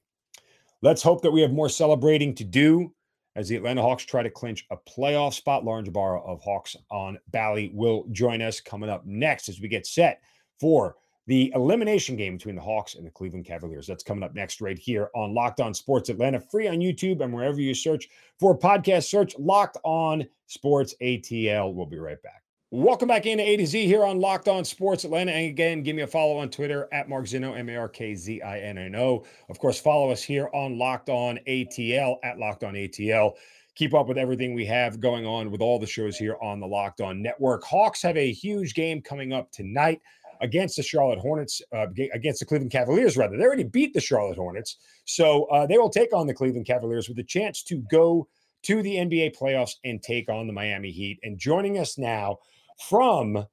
Let's 0.82 1.02
hope 1.02 1.22
that 1.22 1.32
we 1.32 1.41
have 1.41 1.54
more 1.54 1.69
celebrating 1.69 2.36
to 2.36 2.43
do 2.43 2.93
as 3.36 3.48
the 3.48 3.56
Atlanta 3.56 3.82
Hawks 3.82 4.04
try 4.04 4.22
to 4.22 4.30
clinch 4.30 4.65
a 4.69 4.78
playoff 4.78 5.34
spot. 5.34 5.63
Lauren 5.63 5.86
Jbara 5.86 6.26
of 6.28 6.41
Hawks 6.41 6.76
on 6.91 7.17
Bally 7.30 7.72
will 7.74 8.06
join 8.12 8.41
us 8.41 8.60
coming 8.60 8.89
up 8.89 9.06
next 9.06 9.50
as 9.50 9.62
we 9.62 9.67
get 9.67 9.88
set 9.88 10.22
for 10.60 10.96
the 11.27 11.51
elimination 11.55 12.15
game 12.15 12.38
between 12.38 12.55
the 12.55 12.62
Hawks 12.62 12.95
and 12.95 13.05
the 13.05 13.12
Cleveland 13.12 13.45
Cavaliers. 13.45 13.88
That's 13.88 14.03
coming 14.03 14.23
up 14.23 14.36
next, 14.36 14.62
right 14.62 14.77
here 14.77 15.09
on 15.15 15.33
Locked 15.33 15.62
On 15.62 15.73
Sports 15.73 16.09
Atlanta, 16.09 16.39
free 16.39 16.67
on 16.67 16.79
YouTube 16.79 17.21
and 17.21 17.33
wherever 17.33 17.62
you 17.62 17.73
search 17.73 18.09
for 18.39 18.57
podcast, 18.57 19.05
search 19.05 19.38
Locked 19.39 19.77
On 19.83 20.25
Sports 20.47 20.95
ATL. 21.01 21.73
We'll 21.73 21.86
be 21.86 21.97
right 21.97 22.21
back. 22.21 22.43
Welcome 22.71 23.07
back 23.07 23.27
into 23.27 23.47
A 23.47 23.55
to 23.57 23.67
Z 23.67 23.86
here 23.86 24.03
on 24.03 24.19
Locked 24.19 24.47
On 24.47 24.65
Sports 24.65 25.03
Atlanta. 25.03 25.31
And 25.31 25.47
again, 25.47 25.83
give 25.83 25.95
me 25.95 26.01
a 26.01 26.07
follow 26.07 26.38
on 26.38 26.49
Twitter 26.49 26.89
at 26.91 27.07
Mark 27.07 27.25
Zinno, 27.25 27.55
M 27.55 27.69
A 27.69 27.75
R 27.75 27.88
K 27.88 28.15
Z 28.15 28.41
I 28.41 28.59
N 28.62 28.79
N 28.79 28.95
O. 28.95 29.23
Of 29.49 29.59
course, 29.59 29.79
follow 29.79 30.09
us 30.09 30.23
here 30.23 30.49
on 30.53 30.79
Locked 30.79 31.09
On 31.09 31.39
ATL 31.47 32.17
at 32.23 32.39
Locked 32.39 32.63
On 32.63 32.73
ATL. 32.73 33.33
Keep 33.75 33.93
up 33.93 34.07
with 34.07 34.17
everything 34.17 34.55
we 34.55 34.65
have 34.65 34.99
going 34.99 35.25
on 35.25 35.51
with 35.51 35.62
all 35.62 35.79
the 35.79 35.86
shows 35.86 36.17
here 36.17 36.36
on 36.41 36.59
the 36.59 36.67
Locked 36.67 36.99
On 36.99 37.21
Network. 37.21 37.63
Hawks 37.63 38.01
have 38.01 38.17
a 38.17 38.31
huge 38.31 38.73
game 38.73 39.01
coming 39.01 39.33
up 39.33 39.51
tonight 39.51 40.01
against 40.43 40.75
the 40.75 40.84
Charlotte 40.84 41.19
Hornets, 41.19 41.62
uh, 41.73 41.88
against 42.13 42.41
the 42.41 42.45
Cleveland 42.45 42.71
Cavaliers, 42.71 43.17
rather. 43.17 43.38
They 43.38 43.43
already 43.43 43.63
beat 43.63 43.93
the 43.93 44.01
Charlotte 44.01 44.38
Hornets. 44.38 44.77
So 45.06 45.45
uh, 45.45 45.65
they 45.65 45.77
will 45.77 45.89
take 45.89 46.13
on 46.13 46.27
the 46.27 46.34
Cleveland 46.34 46.67
Cavaliers 46.67 47.08
with 47.10 47.17
a 47.17 47.23
chance 47.23 47.63
to 47.63 47.77
go 47.89 48.27
to 48.63 48.84
the 48.84 48.95
NBA 48.95 49.38
playoffs 49.38 49.75
and 49.84 50.03
take 50.03 50.29
on 50.29 50.45
the 50.45 50.53
Miami 50.53 50.91
Heat. 50.91 51.19
And 51.23 51.39
joining 51.39 51.79
us 51.79 51.97
now 51.97 52.38
from 52.88 53.45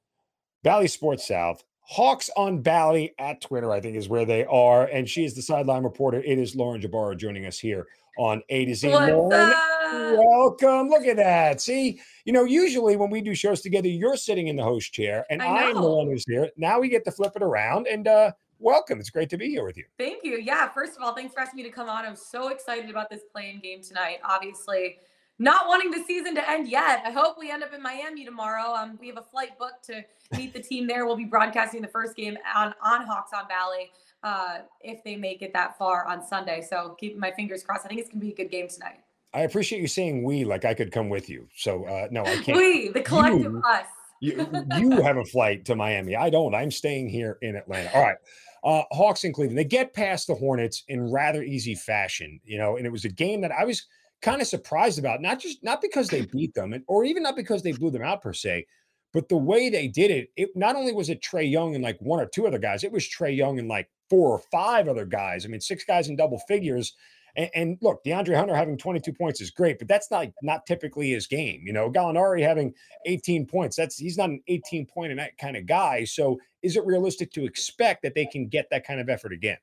Bally 0.64 0.88
Sports 0.88 1.26
South, 1.26 1.62
Hawks 1.82 2.28
on 2.36 2.60
Bally 2.60 3.14
at 3.18 3.40
Twitter, 3.40 3.72
I 3.72 3.80
think 3.80 3.96
is 3.96 4.08
where 4.08 4.24
they 4.24 4.44
are. 4.44 4.86
And 4.86 5.08
she 5.08 5.24
is 5.24 5.34
the 5.34 5.42
sideline 5.42 5.84
reporter. 5.84 6.20
It 6.20 6.38
is 6.38 6.54
Lauren 6.56 6.82
Jbara 6.82 7.16
joining 7.16 7.46
us 7.46 7.58
here 7.58 7.86
on 8.18 8.42
A 8.48 8.64
to 8.64 8.74
Z. 8.74 8.88
Lauren, 8.88 9.54
welcome. 9.92 10.88
Look 10.88 11.06
at 11.06 11.16
that. 11.16 11.60
See, 11.60 12.00
you 12.24 12.32
know, 12.32 12.44
usually 12.44 12.96
when 12.96 13.10
we 13.10 13.20
do 13.20 13.34
shows 13.34 13.60
together, 13.60 13.88
you're 13.88 14.16
sitting 14.16 14.48
in 14.48 14.56
the 14.56 14.62
host 14.62 14.92
chair 14.92 15.26
and 15.30 15.42
I, 15.42 15.70
am 15.70 15.76
the 15.76 15.90
one 15.90 16.06
who's 16.06 16.24
here. 16.26 16.50
Now 16.56 16.80
we 16.80 16.88
get 16.88 17.04
to 17.04 17.12
flip 17.12 17.32
it 17.36 17.42
around 17.42 17.86
and 17.86 18.06
uh 18.06 18.32
welcome. 18.58 19.00
It's 19.00 19.10
great 19.10 19.30
to 19.30 19.38
be 19.38 19.48
here 19.48 19.64
with 19.64 19.76
you. 19.76 19.84
Thank 19.98 20.22
you. 20.22 20.38
Yeah, 20.38 20.68
first 20.68 20.96
of 20.96 21.02
all, 21.02 21.14
thanks 21.14 21.34
for 21.34 21.40
asking 21.40 21.56
me 21.56 21.62
to 21.64 21.70
come 21.70 21.88
on. 21.88 22.04
I'm 22.04 22.16
so 22.16 22.48
excited 22.48 22.90
about 22.90 23.10
this 23.10 23.22
playing 23.32 23.60
game 23.60 23.82
tonight. 23.82 24.18
Obviously, 24.24 24.98
not 25.38 25.66
wanting 25.66 25.90
the 25.90 26.04
season 26.06 26.34
to 26.34 26.48
end 26.48 26.68
yet. 26.68 27.02
I 27.04 27.10
hope 27.10 27.36
we 27.38 27.50
end 27.50 27.62
up 27.62 27.72
in 27.72 27.82
Miami 27.82 28.26
tomorrow. 28.26 28.74
Um, 28.74 28.98
we 29.00 29.08
have 29.08 29.16
a 29.16 29.22
flight 29.22 29.58
booked 29.58 29.84
to 29.86 30.04
meet 30.36 30.52
the 30.52 30.60
team 30.60 30.86
there. 30.86 31.06
We'll 31.06 31.16
be 31.16 31.24
broadcasting 31.24 31.80
the 31.80 31.88
first 31.88 32.14
game 32.14 32.36
on 32.54 32.74
on 32.82 33.06
Hawks 33.06 33.30
on 33.34 33.48
Bally 33.48 33.90
uh, 34.22 34.58
if 34.82 35.02
they 35.02 35.16
make 35.16 35.40
it 35.40 35.52
that 35.54 35.78
far 35.78 36.06
on 36.06 36.22
Sunday. 36.22 36.60
So 36.68 36.94
keeping 37.00 37.18
my 37.18 37.32
fingers 37.32 37.62
crossed. 37.62 37.86
I 37.86 37.88
think 37.88 38.00
it's 38.00 38.10
gonna 38.10 38.20
be 38.20 38.32
a 38.32 38.36
good 38.36 38.50
game 38.50 38.68
tonight. 38.68 39.00
I 39.32 39.40
appreciate 39.42 39.80
you 39.80 39.88
saying 39.88 40.24
we 40.24 40.44
like 40.44 40.64
I 40.64 40.74
could 40.74 40.92
come 40.92 41.08
with 41.08 41.28
you. 41.28 41.48
So 41.56 41.84
uh, 41.84 42.08
no, 42.10 42.22
I 42.22 42.36
can't. 42.36 42.58
We, 42.58 42.88
the 42.88 43.02
collective 43.02 43.52
you, 43.52 43.62
us. 43.64 43.86
you, 44.20 44.66
you 44.78 45.02
have 45.02 45.16
a 45.16 45.24
flight 45.24 45.64
to 45.66 45.76
Miami. 45.76 46.16
I 46.16 46.30
don't. 46.30 46.54
I'm 46.54 46.70
staying 46.70 47.08
here 47.08 47.38
in 47.42 47.56
Atlanta. 47.56 47.90
All 47.94 48.02
right. 48.02 48.16
Uh, 48.62 48.82
Hawks 48.92 49.24
in 49.24 49.32
Cleveland. 49.32 49.58
They 49.58 49.64
get 49.64 49.94
past 49.94 50.26
the 50.26 50.34
Hornets 50.34 50.84
in 50.88 51.10
rather 51.10 51.42
easy 51.42 51.74
fashion, 51.74 52.40
you 52.44 52.58
know, 52.58 52.76
and 52.76 52.84
it 52.84 52.92
was 52.92 53.06
a 53.06 53.10
game 53.10 53.40
that 53.40 53.52
I 53.52 53.64
was 53.64 53.86
kind 54.20 54.42
of 54.42 54.46
surprised 54.46 54.98
about, 54.98 55.22
not 55.22 55.40
just 55.40 55.62
not 55.64 55.80
because 55.80 56.08
they 56.08 56.26
beat 56.26 56.54
them 56.54 56.74
and, 56.74 56.84
or 56.86 57.04
even 57.04 57.22
not 57.22 57.36
because 57.36 57.62
they 57.62 57.72
blew 57.72 57.90
them 57.90 58.02
out 58.02 58.20
per 58.20 58.34
se, 58.34 58.66
but 59.12 59.28
the 59.28 59.36
way 59.36 59.70
they 59.70 59.88
did 59.88 60.10
it, 60.10 60.30
it 60.36 60.50
not 60.54 60.76
only 60.76 60.92
was 60.92 61.08
it 61.08 61.22
Trae 61.22 61.50
Young 61.50 61.74
and 61.74 61.82
like 61.82 61.96
one 62.00 62.20
or 62.20 62.26
two 62.26 62.46
other 62.46 62.58
guys, 62.58 62.84
it 62.84 62.92
was 62.92 63.08
Trae 63.08 63.34
Young 63.34 63.58
and 63.58 63.68
like 63.68 63.88
four 64.10 64.30
or 64.30 64.42
five 64.50 64.88
other 64.88 65.06
guys. 65.06 65.44
I 65.44 65.48
mean, 65.48 65.60
six 65.60 65.84
guys 65.84 66.08
in 66.08 66.16
double 66.16 66.38
figures 66.46 66.94
and, 67.36 67.50
and, 67.54 67.78
look, 67.80 68.02
DeAndre 68.04 68.36
Hunter 68.36 68.54
having 68.54 68.76
22 68.76 69.12
points 69.12 69.40
is 69.40 69.50
great, 69.50 69.78
but 69.78 69.88
that's 69.88 70.10
not 70.10 70.28
not 70.42 70.66
typically 70.66 71.10
his 71.10 71.26
game. 71.26 71.62
You 71.64 71.72
know, 71.72 71.90
Gallinari 71.90 72.42
having 72.42 72.74
18 73.06 73.46
points, 73.46 73.76
that's 73.76 73.96
he's 73.96 74.18
not 74.18 74.30
an 74.30 74.42
18 74.48 74.86
point 74.86 75.10
and 75.10 75.20
that 75.20 75.38
kind 75.38 75.56
of 75.56 75.66
guy. 75.66 76.04
So 76.04 76.38
is 76.62 76.76
it 76.76 76.84
realistic 76.84 77.30
to 77.32 77.44
expect 77.44 78.02
that 78.02 78.14
they 78.14 78.26
can 78.26 78.48
get 78.48 78.68
that 78.70 78.86
kind 78.86 79.00
of 79.00 79.08
effort 79.08 79.32
again? 79.32 79.58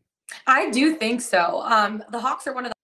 I 0.45 0.69
do 0.71 0.95
think 0.95 1.21
so. 1.21 1.61
Um, 1.63 2.03
the 2.11 2.19
Hawks 2.19 2.47
are 2.47 2.53
one 2.53 2.65
of 2.65 2.71
the 2.71 2.76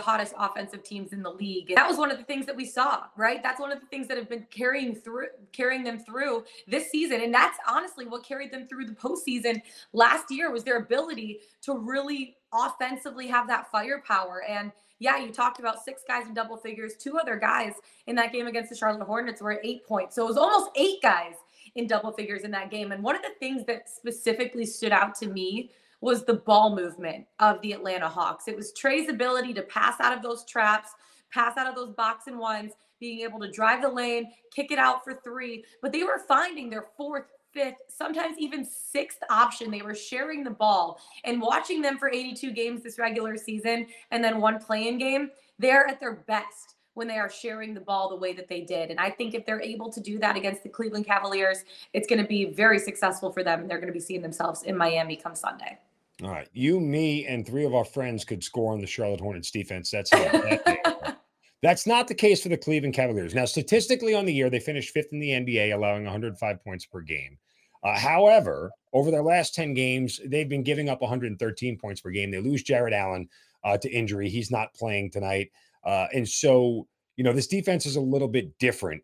hottest 0.00 0.34
offensive 0.38 0.82
teams 0.82 1.12
in 1.12 1.22
the 1.22 1.30
league. 1.30 1.72
that 1.74 1.88
was 1.88 1.98
one 1.98 2.10
of 2.10 2.18
the 2.18 2.24
things 2.24 2.46
that 2.46 2.56
we 2.56 2.64
saw, 2.64 3.04
right? 3.16 3.42
That's 3.42 3.60
one 3.60 3.72
of 3.72 3.80
the 3.80 3.86
things 3.86 4.08
that 4.08 4.16
have 4.16 4.28
been 4.28 4.46
carrying 4.50 4.94
through 4.94 5.26
carrying 5.52 5.84
them 5.84 5.98
through 5.98 6.44
this 6.66 6.90
season. 6.90 7.20
And 7.20 7.32
that's 7.32 7.58
honestly 7.68 8.06
what 8.06 8.24
carried 8.24 8.52
them 8.52 8.66
through 8.66 8.86
the 8.86 8.94
postseason 8.94 9.62
last 9.92 10.30
year 10.30 10.50
was 10.50 10.64
their 10.64 10.78
ability 10.78 11.40
to 11.62 11.78
really 11.78 12.36
offensively 12.52 13.26
have 13.28 13.46
that 13.48 13.70
firepower. 13.70 14.42
And 14.48 14.72
yeah, 14.98 15.18
you 15.18 15.32
talked 15.32 15.60
about 15.60 15.82
six 15.82 16.02
guys 16.06 16.26
in 16.26 16.34
double 16.34 16.56
figures, 16.56 16.94
two 16.98 17.18
other 17.18 17.36
guys 17.36 17.72
in 18.06 18.14
that 18.16 18.32
game 18.32 18.46
against 18.46 18.70
the 18.70 18.76
Charlotte 18.76 19.04
Hornets 19.04 19.40
were 19.40 19.52
at 19.52 19.60
eight 19.64 19.86
points. 19.86 20.14
So 20.14 20.24
it 20.24 20.28
was 20.28 20.36
almost 20.36 20.70
eight 20.76 21.00
guys 21.02 21.34
in 21.74 21.86
double 21.86 22.12
figures 22.12 22.42
in 22.42 22.50
that 22.50 22.70
game. 22.70 22.92
And 22.92 23.02
one 23.02 23.16
of 23.16 23.22
the 23.22 23.34
things 23.38 23.64
that 23.66 23.88
specifically 23.88 24.66
stood 24.66 24.92
out 24.92 25.14
to 25.16 25.28
me 25.28 25.70
was 26.00 26.24
the 26.24 26.34
ball 26.34 26.74
movement 26.74 27.26
of 27.38 27.60
the 27.60 27.72
Atlanta 27.72 28.08
Hawks. 28.08 28.48
It 28.48 28.56
was 28.56 28.72
Trae's 28.72 29.08
ability 29.08 29.54
to 29.54 29.62
pass 29.62 30.00
out 30.00 30.16
of 30.16 30.22
those 30.22 30.44
traps, 30.44 30.90
pass 31.32 31.56
out 31.56 31.66
of 31.66 31.74
those 31.74 31.94
box 31.94 32.26
and 32.26 32.38
ones, 32.38 32.72
being 32.98 33.20
able 33.20 33.40
to 33.40 33.50
drive 33.50 33.82
the 33.82 33.88
lane, 33.88 34.30
kick 34.54 34.70
it 34.70 34.78
out 34.78 35.04
for 35.04 35.14
three. 35.24 35.64
But 35.82 35.92
they 35.92 36.04
were 36.04 36.18
finding 36.26 36.70
their 36.70 36.86
fourth, 36.96 37.24
fifth, 37.52 37.76
sometimes 37.88 38.38
even 38.38 38.64
sixth 38.64 39.18
option. 39.30 39.70
They 39.70 39.82
were 39.82 39.94
sharing 39.94 40.44
the 40.44 40.50
ball 40.50 41.00
and 41.24 41.40
watching 41.40 41.82
them 41.82 41.98
for 41.98 42.08
82 42.08 42.52
games 42.52 42.82
this 42.82 42.98
regular 42.98 43.36
season 43.36 43.86
and 44.10 44.22
then 44.22 44.40
one 44.40 44.58
playing 44.58 44.98
game. 44.98 45.30
They're 45.58 45.88
at 45.88 46.00
their 46.00 46.16
best 46.26 46.76
when 46.94 47.06
they 47.08 47.18
are 47.18 47.30
sharing 47.30 47.72
the 47.72 47.80
ball 47.80 48.08
the 48.08 48.16
way 48.16 48.32
that 48.32 48.48
they 48.48 48.60
did. 48.60 48.90
And 48.90 49.00
I 49.00 49.10
think 49.10 49.34
if 49.34 49.46
they're 49.46 49.62
able 49.62 49.90
to 49.92 50.00
do 50.00 50.18
that 50.18 50.36
against 50.36 50.62
the 50.62 50.68
Cleveland 50.68 51.06
Cavaliers, 51.06 51.64
it's 51.92 52.06
going 52.06 52.20
to 52.20 52.26
be 52.26 52.46
very 52.46 52.78
successful 52.78 53.32
for 53.32 53.42
them. 53.42 53.60
And 53.60 53.70
they're 53.70 53.78
going 53.78 53.88
to 53.88 53.92
be 53.92 54.00
seeing 54.00 54.22
themselves 54.22 54.64
in 54.64 54.76
Miami 54.76 55.16
come 55.16 55.34
Sunday. 55.34 55.78
All 56.22 56.30
right. 56.30 56.48
You, 56.52 56.80
me, 56.80 57.26
and 57.26 57.46
three 57.46 57.64
of 57.64 57.74
our 57.74 57.84
friends 57.84 58.24
could 58.24 58.44
score 58.44 58.72
on 58.72 58.80
the 58.80 58.86
Charlotte 58.86 59.20
Hornets 59.20 59.50
defense. 59.50 59.90
That's 59.90 60.10
that 60.10 61.16
That's 61.62 61.86
not 61.86 62.08
the 62.08 62.14
case 62.14 62.42
for 62.42 62.48
the 62.48 62.56
Cleveland 62.56 62.94
Cavaliers. 62.94 63.34
Now, 63.34 63.44
statistically 63.44 64.14
on 64.14 64.24
the 64.24 64.32
year, 64.32 64.48
they 64.48 64.60
finished 64.60 64.94
fifth 64.94 65.12
in 65.12 65.20
the 65.20 65.30
NBA, 65.30 65.74
allowing 65.74 66.04
105 66.04 66.64
points 66.64 66.86
per 66.86 67.00
game. 67.00 67.38
Uh, 67.82 67.98
however, 67.98 68.70
over 68.92 69.10
their 69.10 69.22
last 69.22 69.54
10 69.54 69.74
games, 69.74 70.20
they've 70.26 70.48
been 70.48 70.62
giving 70.62 70.88
up 70.88 71.00
113 71.00 71.78
points 71.78 72.00
per 72.00 72.10
game. 72.10 72.30
They 72.30 72.40
lose 72.40 72.62
Jarrett 72.62 72.94
Allen 72.94 73.28
uh, 73.64 73.76
to 73.78 73.90
injury. 73.90 74.28
He's 74.28 74.50
not 74.50 74.74
playing 74.74 75.10
tonight. 75.10 75.50
Uh, 75.84 76.06
and 76.14 76.28
so, 76.28 76.86
you 77.16 77.24
know, 77.24 77.32
this 77.32 77.46
defense 77.46 77.86
is 77.86 77.96
a 77.96 78.00
little 78.00 78.28
bit 78.28 78.58
different. 78.58 79.02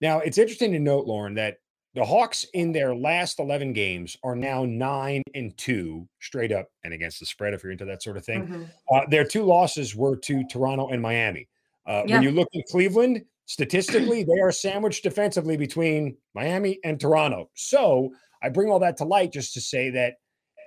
Now, 0.00 0.18
it's 0.18 0.38
interesting 0.38 0.72
to 0.72 0.78
note, 0.78 1.06
Lauren, 1.06 1.34
that 1.34 1.58
the 1.94 2.04
Hawks 2.04 2.44
in 2.54 2.72
their 2.72 2.94
last 2.94 3.38
11 3.38 3.72
games 3.72 4.16
are 4.24 4.34
now 4.34 4.64
nine 4.64 5.22
and 5.34 5.56
two 5.56 6.08
straight 6.20 6.50
up 6.50 6.68
and 6.82 6.92
against 6.92 7.20
the 7.20 7.26
spread, 7.26 7.54
if 7.54 7.62
you're 7.62 7.72
into 7.72 7.84
that 7.84 8.02
sort 8.02 8.16
of 8.16 8.24
thing. 8.24 8.46
Mm-hmm. 8.46 8.62
Uh, 8.92 9.02
their 9.08 9.24
two 9.24 9.44
losses 9.44 9.94
were 9.94 10.16
to 10.16 10.44
Toronto 10.48 10.88
and 10.88 11.00
Miami. 11.00 11.48
Uh, 11.86 12.02
yeah. 12.06 12.16
When 12.16 12.24
you 12.24 12.30
look 12.32 12.48
at 12.56 12.64
Cleveland, 12.70 13.24
statistically, 13.46 14.24
they 14.24 14.40
are 14.40 14.50
sandwiched 14.50 15.04
defensively 15.04 15.56
between 15.56 16.16
Miami 16.34 16.80
and 16.82 16.98
Toronto. 16.98 17.50
So 17.54 18.12
I 18.42 18.48
bring 18.48 18.70
all 18.70 18.80
that 18.80 18.96
to 18.98 19.04
light 19.04 19.32
just 19.32 19.54
to 19.54 19.60
say 19.60 19.90
that 19.90 20.14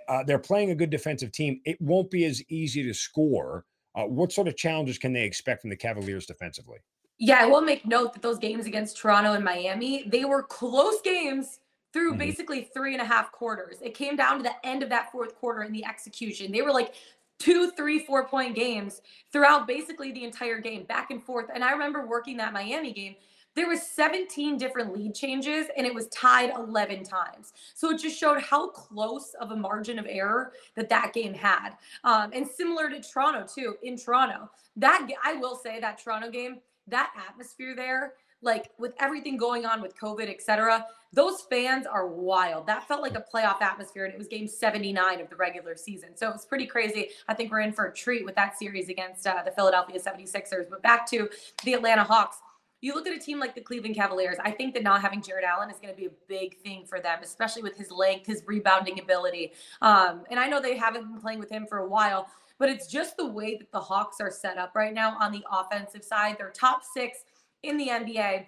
uh, 0.08 0.24
they're 0.24 0.40
playing 0.40 0.72
a 0.72 0.76
good 0.76 0.90
defensive 0.90 1.34
team. 1.34 1.60
It 1.66 1.80
won't 1.82 2.10
be 2.10 2.24
as 2.24 2.42
easy 2.50 2.84
to 2.84 2.94
score. 2.94 3.66
Uh, 3.96 4.04
what 4.04 4.32
sort 4.32 4.48
of 4.48 4.56
challenges 4.56 4.98
can 4.98 5.12
they 5.12 5.26
expect 5.26 5.62
from 5.62 5.72
the 5.72 5.76
Cavaliers 5.76 6.26
defensively? 6.26 6.78
Yeah, 7.20 7.40
I 7.42 7.46
will 7.46 7.62
make 7.62 7.86
note 7.86 8.14
that 8.14 8.22
those 8.22 8.38
games 8.38 8.66
against 8.66 8.98
Toronto 8.98 9.34
and 9.34 9.44
Miami, 9.44 10.04
they 10.08 10.26
were 10.26 10.44
close 10.44 11.02
games 11.02 11.60
through 11.92 12.12
mm-hmm. 12.12 12.20
basically 12.20 12.70
three 12.74 12.94
and 12.94 13.02
a 13.02 13.06
half 13.06 13.32
quarters. 13.32 13.78
It 13.82 13.96
came 13.96 14.16
down 14.16 14.38
to 14.38 14.44
the 14.44 14.68
end 14.68 14.84
of 14.84 14.90
that 14.90 15.12
fourth 15.12 15.36
quarter 15.36 15.64
in 15.64 15.72
the 15.72 15.84
execution. 15.86 16.52
They 16.52 16.62
were 16.62 16.72
like 16.72 16.94
two, 17.40 17.72
three, 17.72 18.00
four 18.00 18.28
point 18.28 18.56
games 18.56 19.02
throughout 19.32 19.68
basically 19.68 20.12
the 20.12 20.24
entire 20.24 20.60
game, 20.60 20.84
back 20.84 21.12
and 21.12 21.24
forth. 21.24 21.48
And 21.54 21.64
I 21.64 21.72
remember 21.72 22.06
working 22.06 22.38
that 22.38 22.54
Miami 22.54 22.94
game. 22.94 23.16
There 23.56 23.68
was 23.68 23.82
17 23.82 24.60
different 24.60 24.96
lead 24.96 25.16
changes 25.16 25.66
and 25.76 25.88
it 25.88 25.94
was 25.94 26.08
tied 26.10 26.52
11 26.56 27.04
times. 27.04 27.54
So 27.74 27.90
it 27.90 28.00
just 28.00 28.16
showed 28.16 28.40
how 28.40 28.68
close 28.68 29.34
of 29.42 29.50
a 29.50 29.56
margin 29.56 29.98
of 29.98 30.06
error 30.08 30.52
that 30.76 30.90
that 30.90 31.12
game 31.12 31.34
had. 31.34 31.72
Um, 32.04 32.30
and 32.34 32.48
similar 32.48 32.88
to 32.92 33.02
Toronto 33.02 33.48
too, 33.52 33.76
in 33.82 33.98
Toronto, 33.98 34.52
that 34.76 35.08
I 35.26 35.34
will 35.34 35.56
say 35.56 35.80
that 35.80 35.98
Toronto 35.98 36.30
game 36.30 36.58
that 36.88 37.12
atmosphere 37.30 37.76
there, 37.76 38.14
like 38.42 38.72
with 38.78 38.94
everything 39.00 39.38
going 39.38 39.66
on 39.66 39.82
with 39.82 39.98
COVID, 39.98 40.30
et 40.30 40.42
cetera, 40.42 40.86
those 41.14 41.42
fans 41.50 41.86
are 41.86 42.08
wild. 42.08 42.68
That 42.68 42.88
felt 42.88 43.02
like 43.02 43.16
a 43.16 43.24
playoff 43.34 43.62
atmosphere, 43.62 44.06
and 44.06 44.14
it 44.14 44.18
was 44.18 44.28
game 44.28 44.48
79 44.48 45.22
of 45.22 45.30
the 45.30 45.36
regular 45.36 45.76
season. 45.76 46.10
So 46.16 46.30
it 46.30 46.34
was 46.34 46.46
pretty 46.46 46.66
crazy. 46.66 47.10
I 47.28 47.34
think 47.34 47.52
we're 47.52 47.62
in 47.62 47.72
for 47.72 47.86
a 47.86 47.94
treat 47.94 48.26
with 48.26 48.36
that 48.36 48.58
series 48.58 48.90
against 48.90 49.26
uh, 49.26 49.42
the 49.44 49.52
Philadelphia 49.52 50.00
76ers. 50.00 50.70
But 50.70 50.84
back 50.84 51.10
to 51.12 51.30
the 51.64 51.74
Atlanta 51.74 52.04
Hawks. 52.04 52.38
You 52.80 52.94
look 52.94 53.08
at 53.08 53.16
a 53.16 53.20
team 53.20 53.40
like 53.40 53.56
the 53.56 53.62
Cleveland 53.62 53.96
Cavaliers, 53.96 54.38
I 54.40 54.52
think 54.52 54.76
that 54.76 54.84
not 54.84 55.02
having 55.02 55.24
Jarrett 55.24 55.44
Allen 55.44 55.72
is 55.72 55.78
going 55.80 55.92
to 55.92 56.00
be 56.00 56.06
a 56.06 56.12
big 56.28 56.60
thing 56.60 56.86
for 56.86 57.00
them, 57.00 57.20
especially 57.24 57.64
with 57.64 57.76
his 57.76 57.90
length, 57.90 58.28
his 58.28 58.44
rebounding 58.46 59.00
ability. 59.00 59.54
Um, 59.82 60.26
and 60.30 60.40
I 60.40 60.48
know 60.48 60.62
they 60.62 60.78
haven't 60.78 61.12
been 61.12 61.20
playing 61.20 61.40
with 61.40 61.50
him 61.50 61.66
for 61.66 61.80
a 61.80 61.88
while, 61.88 62.28
but 62.60 62.70
it's 62.70 62.88
just 62.88 63.18
the 63.18 63.28
way 63.28 63.56
that 63.58 63.72
the 63.72 63.80
Hawks 63.80 64.18
are 64.20 64.32
set 64.32 64.58
up 64.58 64.74
right 64.76 64.94
now 64.94 65.18
on 65.20 65.32
the 65.32 65.44
offensive 65.52 66.04
side. 66.04 66.38
They're 66.38 66.52
top 66.52 66.84
six 66.84 67.20
in 67.64 67.78
the 67.78 67.88
NBA 67.88 68.46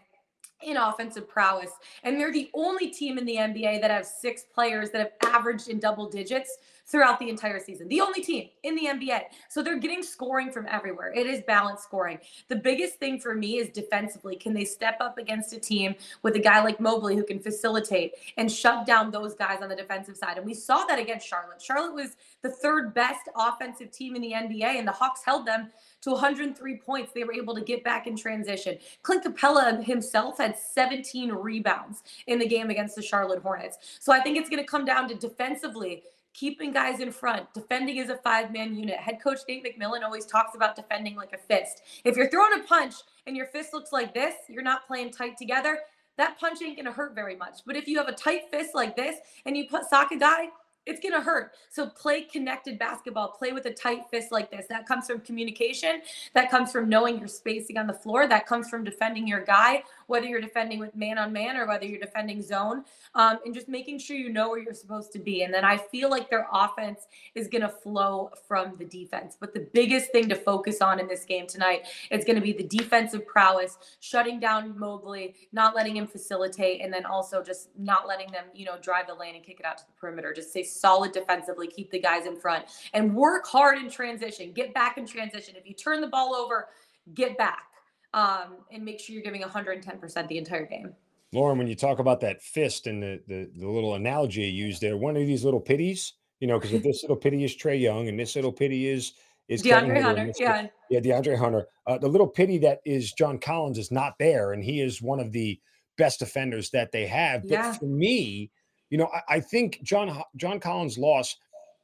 in 0.61 0.77
offensive 0.77 1.27
prowess. 1.27 1.71
And 2.03 2.19
they're 2.19 2.33
the 2.33 2.49
only 2.53 2.89
team 2.89 3.17
in 3.17 3.25
the 3.25 3.35
NBA 3.35 3.81
that 3.81 3.91
have 3.91 4.05
six 4.05 4.43
players 4.53 4.91
that 4.91 4.99
have 5.21 5.33
averaged 5.33 5.69
in 5.69 5.79
double 5.79 6.09
digits 6.09 6.57
throughout 6.89 7.19
the 7.19 7.29
entire 7.29 7.59
season. 7.59 7.87
The 7.87 8.01
only 8.01 8.21
team 8.21 8.49
in 8.63 8.75
the 8.75 8.85
NBA. 8.85 9.21
So 9.47 9.61
they're 9.61 9.77
getting 9.77 10.01
scoring 10.01 10.51
from 10.51 10.65
everywhere. 10.67 11.13
It 11.13 11.27
is 11.27 11.41
balanced 11.45 11.83
scoring. 11.83 12.17
The 12.47 12.55
biggest 12.55 12.95
thing 12.95 13.19
for 13.19 13.35
me 13.35 13.57
is 13.57 13.69
defensively. 13.69 14.35
Can 14.35 14.53
they 14.53 14.65
step 14.65 14.97
up 14.99 15.17
against 15.17 15.53
a 15.53 15.59
team 15.59 15.95
with 16.23 16.35
a 16.35 16.39
guy 16.39 16.63
like 16.63 16.79
Mobley 16.79 17.15
who 17.15 17.23
can 17.23 17.39
facilitate 17.39 18.13
and 18.37 18.51
shut 18.51 18.85
down 18.85 19.11
those 19.11 19.35
guys 19.35 19.59
on 19.61 19.69
the 19.69 19.75
defensive 19.75 20.17
side? 20.17 20.37
And 20.37 20.45
we 20.45 20.53
saw 20.53 20.85
that 20.85 20.99
against 20.99 21.27
Charlotte. 21.27 21.61
Charlotte 21.61 21.93
was 21.93 22.15
the 22.41 22.49
third 22.49 22.93
best 22.93 23.29
offensive 23.35 23.91
team 23.91 24.15
in 24.15 24.21
the 24.21 24.31
NBA, 24.31 24.63
and 24.63 24.87
the 24.87 24.91
Hawks 24.91 25.21
held 25.23 25.45
them 25.45 25.69
to 26.01 26.11
103 26.11 26.77
points. 26.77 27.11
They 27.13 27.23
were 27.23 27.33
able 27.33 27.53
to 27.55 27.61
get 27.61 27.83
back 27.83 28.07
in 28.07 28.15
transition. 28.15 28.77
Clint 29.03 29.23
Capela 29.23 29.83
himself 29.83 30.37
had 30.37 30.57
17 30.57 31.31
rebounds 31.31 32.03
in 32.27 32.39
the 32.39 32.47
game 32.47 32.69
against 32.69 32.95
the 32.95 33.01
Charlotte 33.01 33.41
Hornets. 33.41 33.77
So 33.99 34.13
I 34.13 34.21
think 34.21 34.37
it's 34.37 34.49
going 34.49 34.61
to 34.61 34.67
come 34.67 34.85
down 34.85 35.07
to 35.09 35.15
defensively 35.15 36.03
keeping 36.33 36.71
guys 36.71 36.99
in 36.99 37.11
front. 37.11 37.53
Defending 37.53 37.97
is 37.97 38.09
a 38.09 38.17
five 38.17 38.51
man 38.51 38.75
unit. 38.75 38.97
Head 38.97 39.19
coach 39.21 39.39
Nate 39.47 39.65
McMillan 39.65 40.03
always 40.03 40.25
talks 40.25 40.55
about 40.55 40.75
defending 40.75 41.15
like 41.15 41.33
a 41.33 41.37
fist. 41.37 41.81
If 42.03 42.15
you're 42.15 42.29
throwing 42.29 42.59
a 42.59 42.63
punch 42.63 42.95
and 43.27 43.35
your 43.35 43.47
fist 43.47 43.73
looks 43.73 43.91
like 43.91 44.13
this, 44.13 44.35
you're 44.47 44.63
not 44.63 44.87
playing 44.87 45.11
tight 45.11 45.37
together. 45.37 45.79
That 46.17 46.39
punch 46.39 46.61
ain't 46.61 46.77
gonna 46.77 46.91
hurt 46.91 47.15
very 47.15 47.35
much. 47.35 47.59
But 47.65 47.75
if 47.75 47.87
you 47.87 47.97
have 47.97 48.07
a 48.07 48.13
tight 48.13 48.43
fist 48.51 48.75
like 48.75 48.95
this 48.95 49.17
and 49.45 49.55
you 49.55 49.67
put 49.69 49.85
sock 49.89 50.11
a 50.11 50.17
guy 50.17 50.49
it's 50.89 50.99
going 50.99 51.13
to 51.13 51.21
hurt. 51.21 51.51
So 51.69 51.87
play 51.87 52.23
connected 52.23 52.79
basketball, 52.79 53.29
play 53.29 53.51
with 53.51 53.65
a 53.65 53.71
tight 53.71 54.01
fist 54.09 54.31
like 54.31 54.49
this. 54.49 54.65
That 54.67 54.87
comes 54.87 55.07
from 55.07 55.19
communication. 55.21 56.01
That 56.33 56.49
comes 56.49 56.71
from 56.71 56.89
knowing 56.89 57.19
your 57.19 57.27
spacing 57.27 57.77
on 57.77 57.85
the 57.85 57.93
floor. 57.93 58.27
That 58.27 58.47
comes 58.47 58.69
from 58.69 58.83
defending 58.83 59.27
your 59.27 59.43
guy, 59.43 59.83
whether 60.09 60.25
you're 60.25 60.41
defending 60.41 60.79
with 60.79 60.95
man 60.95 61.17
on 61.17 61.31
man 61.31 61.55
or 61.55 61.67
whether 61.67 61.85
you're 61.85 61.99
defending 61.99 62.41
zone, 62.41 62.83
um, 63.15 63.39
and 63.45 63.53
just 63.53 63.69
making 63.69 63.99
sure 63.99 64.17
you 64.17 64.29
know 64.29 64.49
where 64.49 64.59
you're 64.59 64.73
supposed 64.73 65.11
to 65.13 65.19
be. 65.19 65.43
And 65.43 65.53
then 65.53 65.63
I 65.63 65.77
feel 65.77 66.09
like 66.09 66.29
their 66.29 66.47
offense 66.51 67.07
is 67.35 67.47
going 67.47 67.61
to 67.61 67.69
flow 67.69 68.31
from 68.47 68.75
the 68.77 68.85
defense. 68.85 69.37
But 69.39 69.53
the 69.53 69.67
biggest 69.73 70.11
thing 70.11 70.27
to 70.29 70.35
focus 70.35 70.81
on 70.81 70.99
in 70.99 71.07
this 71.07 71.25
game 71.25 71.45
tonight 71.47 71.85
is 72.11 72.25
going 72.25 72.35
to 72.35 72.41
be 72.41 72.53
the 72.53 72.63
defensive 72.63 73.25
prowess, 73.27 73.77
shutting 73.99 74.39
down 74.39 74.77
Mobley, 74.77 75.35
not 75.51 75.75
letting 75.75 75.95
him 75.95 76.07
facilitate, 76.07 76.81
and 76.81 76.91
then 76.91 77.05
also 77.05 77.43
just 77.43 77.69
not 77.77 78.07
letting 78.07 78.31
them, 78.31 78.45
you 78.53 78.65
know, 78.65 78.77
drive 78.81 79.07
the 79.07 79.13
lane 79.13 79.35
and 79.35 79.43
kick 79.43 79.59
it 79.59 79.65
out 79.65 79.77
to 79.77 79.85
the 79.85 79.93
perimeter. 79.93 80.33
Just 80.33 80.51
say 80.51 80.63
solid 80.63 81.11
defensively, 81.11 81.67
keep 81.67 81.91
the 81.91 81.99
guys 81.99 82.25
in 82.25 82.35
front, 82.35 82.65
and 82.93 83.15
work 83.15 83.45
hard 83.45 83.77
in 83.77 83.89
transition. 83.89 84.51
Get 84.53 84.73
back 84.73 84.97
in 84.97 85.05
transition. 85.05 85.55
If 85.55 85.67
you 85.67 85.75
turn 85.75 86.01
the 86.01 86.07
ball 86.07 86.33
over, 86.33 86.69
get 87.13 87.37
back 87.37 87.68
um, 88.13 88.57
and 88.71 88.83
make 88.83 88.99
sure 88.99 89.13
you're 89.13 89.23
giving 89.23 89.41
110% 89.41 90.27
the 90.27 90.37
entire 90.37 90.65
game. 90.65 90.93
Lauren, 91.31 91.57
when 91.57 91.67
you 91.67 91.75
talk 91.75 91.99
about 91.99 92.19
that 92.21 92.41
fist 92.41 92.87
and 92.87 93.03
the, 93.03 93.21
the, 93.27 93.49
the 93.55 93.67
little 93.67 93.95
analogy 93.95 94.41
you 94.41 94.65
used 94.65 94.81
there, 94.81 94.97
one 94.97 95.15
of 95.15 95.27
these 95.27 95.43
little 95.43 95.59
pities, 95.59 96.13
you 96.39 96.47
know, 96.47 96.57
because 96.57 96.73
if 96.73 96.83
this 96.83 97.03
little 97.03 97.17
pity 97.17 97.43
is 97.43 97.55
Trae 97.55 97.79
Young 97.79 98.07
and 98.07 98.19
this 98.19 98.35
little 98.35 98.51
pity 98.51 98.87
is 98.87 99.13
is 99.47 99.63
DeAndre 99.63 100.01
Hunter, 100.01 100.31
yeah, 100.37 100.67
yeah, 100.91 100.99
DeAndre 100.99 101.35
Hunter. 101.37 101.67
Uh, 101.87 101.97
the 101.97 102.07
little 102.07 102.27
pity 102.27 102.59
that 102.59 102.81
is 102.85 103.13
John 103.13 103.39
Collins 103.39 103.79
is 103.79 103.91
not 103.91 104.13
there, 104.19 104.53
and 104.53 104.63
he 104.63 104.79
is 104.79 105.01
one 105.01 105.19
of 105.19 105.31
the 105.31 105.59
best 105.97 106.19
defenders 106.19 106.69
that 106.69 106.91
they 106.91 107.07
have. 107.07 107.41
But 107.41 107.51
yeah. 107.51 107.73
for 107.73 107.85
me, 107.85 108.51
you 108.91 108.99
know, 108.99 109.09
I, 109.11 109.37
I 109.37 109.39
think 109.39 109.81
John 109.81 110.21
John 110.35 110.59
Collins' 110.59 110.99
loss 110.99 111.35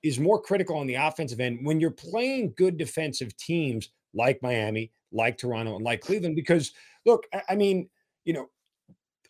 is 0.04 0.20
more 0.20 0.40
critical 0.40 0.78
on 0.78 0.86
the 0.86 0.94
offensive 0.94 1.40
end 1.40 1.60
when 1.64 1.80
you're 1.80 1.90
playing 1.90 2.54
good 2.56 2.78
defensive 2.78 3.36
teams 3.36 3.90
like 4.14 4.42
Miami, 4.44 4.92
like 5.16 5.38
Toronto, 5.38 5.76
and 5.76 5.86
like 5.86 6.02
Cleveland. 6.02 6.36
Because 6.36 6.74
look, 7.06 7.26
I, 7.34 7.42
I 7.50 7.56
mean, 7.56 7.90
you 8.26 8.34
know, 8.34 8.50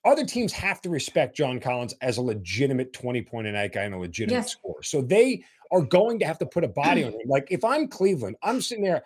other 0.06 0.26
teams 0.26 0.54
have 0.54 0.82
to 0.82 0.89
respect 0.89 1.36
John 1.36 1.60
Collins 1.60 1.95
as 2.02 2.17
a 2.17 2.21
legitimate 2.21 2.93
20 2.93 3.24
point 3.24 3.48
a 3.48 3.52
night 3.52 3.74
guy 3.74 3.84
and 3.84 3.95
a 3.95 3.98
legitimate 3.98 4.36
yes. 4.36 4.52
scorer. 4.52 4.84
So 4.84 5.02
they 5.02 5.43
are 5.71 5.82
going 5.82 6.19
to 6.19 6.26
have 6.26 6.38
to 6.39 6.45
put 6.45 6.63
a 6.63 6.67
body 6.67 7.04
on 7.04 7.12
him. 7.13 7.21
Like 7.28 7.48
if 7.50 7.63
I'm 7.63 7.88
Cleveland, 7.88 8.38
I'm 8.43 8.62
sitting 8.62 8.84
there. 8.84 9.04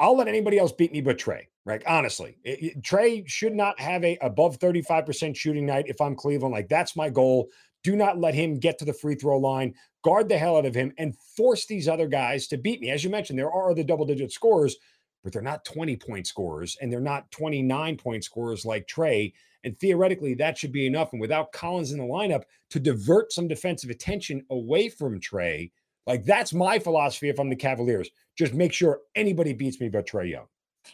I'll 0.00 0.16
let 0.16 0.28
anybody 0.28 0.58
else 0.58 0.72
beat 0.72 0.92
me 0.92 1.00
but 1.00 1.18
Trae. 1.18 1.46
Right? 1.66 1.82
Honestly, 1.86 2.36
it, 2.44 2.62
it, 2.62 2.82
Trae 2.82 3.26
should 3.26 3.54
not 3.54 3.80
have 3.80 4.04
a 4.04 4.18
above 4.20 4.58
35% 4.58 5.34
shooting 5.34 5.64
night 5.64 5.86
if 5.88 6.00
I'm 6.00 6.14
Cleveland. 6.14 6.52
Like 6.52 6.68
that's 6.68 6.94
my 6.94 7.08
goal. 7.08 7.48
Do 7.82 7.96
not 7.96 8.18
let 8.18 8.34
him 8.34 8.58
get 8.58 8.78
to 8.78 8.84
the 8.84 8.92
free 8.92 9.14
throw 9.14 9.38
line. 9.38 9.74
Guard 10.02 10.28
the 10.28 10.38
hell 10.38 10.56
out 10.56 10.66
of 10.66 10.74
him 10.74 10.92
and 10.98 11.16
force 11.36 11.66
these 11.66 11.88
other 11.88 12.06
guys 12.06 12.46
to 12.48 12.58
beat 12.58 12.80
me. 12.80 12.90
As 12.90 13.02
you 13.02 13.10
mentioned, 13.10 13.38
there 13.38 13.50
are 13.50 13.70
other 13.70 13.82
double 13.82 14.04
digit 14.04 14.32
scorers, 14.32 14.76
but 15.24 15.32
they're 15.32 15.42
not 15.42 15.64
20 15.64 15.96
point 15.96 16.26
scorers 16.26 16.76
and 16.80 16.92
they're 16.92 17.00
not 17.00 17.30
29 17.32 17.96
point 17.96 18.22
scorers 18.22 18.64
like 18.64 18.86
Trae. 18.86 19.32
And 19.64 19.76
theoretically, 19.80 20.34
that 20.34 20.58
should 20.58 20.72
be 20.72 20.86
enough. 20.86 21.12
And 21.12 21.20
without 21.20 21.50
Collins 21.50 21.90
in 21.90 21.98
the 21.98 22.04
lineup 22.04 22.42
to 22.70 22.78
divert 22.78 23.32
some 23.32 23.48
defensive 23.48 23.90
attention 23.90 24.44
away 24.50 24.90
from 24.90 25.18
Trae, 25.18 25.72
like 26.06 26.24
that's 26.24 26.52
my 26.52 26.78
philosophy 26.78 27.30
if 27.30 27.40
I'm 27.40 27.48
the 27.48 27.56
Cavaliers. 27.56 28.10
Just 28.36 28.52
make 28.52 28.74
sure 28.74 29.00
anybody 29.14 29.54
beats 29.54 29.80
me 29.80 29.88
but 29.88 30.06
Trae 30.06 30.30
Young. 30.30 30.46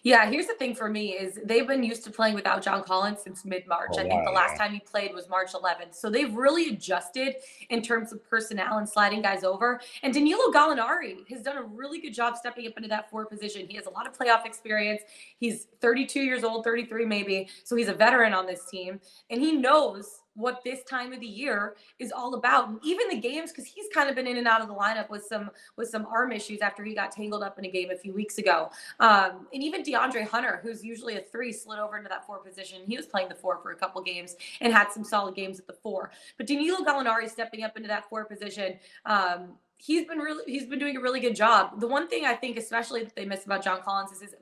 Yeah, 0.03 0.31
here's 0.31 0.46
the 0.46 0.55
thing 0.55 0.74
for 0.74 0.88
me 0.88 1.12
is 1.12 1.38
they've 1.44 1.66
been 1.66 1.83
used 1.83 2.05
to 2.05 2.11
playing 2.11 2.35
without 2.35 2.62
John 2.62 2.83
Collins 2.83 3.20
since 3.22 3.44
mid-March. 3.44 3.90
Oh, 3.94 4.00
I 4.00 4.09
think 4.09 4.24
the 4.24 4.31
last 4.31 4.57
time 4.57 4.72
he 4.72 4.81
played 4.81 5.12
was 5.14 5.29
March 5.29 5.53
11th. 5.53 5.94
So 5.94 6.09
they've 6.09 6.33
really 6.33 6.70
adjusted 6.70 7.37
in 7.68 7.83
terms 7.83 8.12
of 8.12 8.24
personnel 8.29 8.79
and 8.79 8.88
sliding 8.88 9.20
guys 9.20 9.44
over. 9.44 9.81
And 10.03 10.14
Danilo 10.14 10.50
Gallinari 10.53 11.29
has 11.29 11.42
done 11.42 11.59
a 11.59 11.62
really 11.62 12.00
good 12.00 12.14
job 12.14 12.37
stepping 12.37 12.66
up 12.66 12.74
into 12.76 12.88
that 12.88 13.11
four 13.11 13.26
position. 13.26 13.66
He 13.68 13.76
has 13.76 13.87
a 13.87 13.90
lot 13.90 14.07
of 14.07 14.16
playoff 14.16 14.46
experience. 14.46 15.03
He's 15.38 15.66
32 15.81 16.20
years 16.20 16.44
old, 16.44 16.64
33 16.64 17.05
maybe. 17.05 17.48
So 17.64 17.76
he's 17.76 17.88
a 17.88 17.94
veteran 17.94 18.33
on 18.33 18.46
this 18.46 18.66
team 18.70 19.00
and 19.29 19.40
he 19.40 19.53
knows 19.53 20.19
what 20.40 20.62
this 20.64 20.83
time 20.85 21.12
of 21.12 21.20
the 21.20 21.26
year 21.26 21.76
is 21.98 22.12
all 22.12 22.35
about. 22.35 22.68
And 22.68 22.79
even 22.83 23.09
the 23.09 23.18
games, 23.18 23.50
because 23.50 23.66
he's 23.66 23.87
kind 23.92 24.09
of 24.09 24.16
been 24.16 24.26
in 24.26 24.37
and 24.37 24.48
out 24.48 24.61
of 24.61 24.68
the 24.68 24.74
lineup 24.74 25.11
with 25.11 25.24
some 25.24 25.50
with 25.76 25.88
some 25.88 26.07
arm 26.07 26.33
issues 26.33 26.61
after 26.61 26.83
he 26.85 26.94
got 26.94 27.12
tangled 27.12 27.42
up 27.42 27.59
in 27.59 27.64
a 27.64 27.70
game 27.70 27.90
a 27.90 27.96
few 27.96 28.12
weeks 28.12 28.38
ago. 28.38 28.70
Um, 28.98 29.46
and 29.53 29.62
even 29.62 29.83
DeAndre 29.83 30.26
Hunter, 30.26 30.61
who's 30.62 30.85
usually 30.85 31.16
a 31.16 31.20
three, 31.20 31.53
slid 31.53 31.79
over 31.79 31.96
into 31.96 32.09
that 32.09 32.26
four 32.26 32.38
position. 32.38 32.83
He 32.87 32.96
was 32.96 33.07
playing 33.07 33.29
the 33.29 33.35
four 33.35 33.59
for 33.62 33.72
a 33.72 33.76
couple 33.76 34.03
games 34.03 34.37
and 34.61 34.72
had 34.72 34.90
some 34.90 35.05
solid 35.05 35.35
games 35.35 35.59
at 35.59 35.66
the 35.66 35.72
four. 35.72 36.11
But 36.37 36.46
Danilo 36.46 36.85
Gallinari 36.85 37.29
stepping 37.29 37.62
up 37.62 37.76
into 37.76 37.88
that 37.88 38.09
four 38.09 38.24
position. 38.24 38.79
Um, 39.05 39.55
he's 39.81 40.07
been 40.07 40.18
really 40.18 40.44
he's 40.46 40.66
been 40.66 40.79
doing 40.79 40.96
a 40.96 41.00
really 41.00 41.20
good 41.20 41.35
job. 41.35 41.81
The 41.81 41.87
one 41.87 42.09
thing 42.09 42.24
I 42.26 42.35
think 42.35 42.59
especially 42.59 43.03
that 43.05 43.16
they 43.16 43.24
miss 43.24 43.46
about 43.46 43.64
John 43.64 43.81
Collins 43.83 44.12
is 44.12 44.20
his 44.20 44.35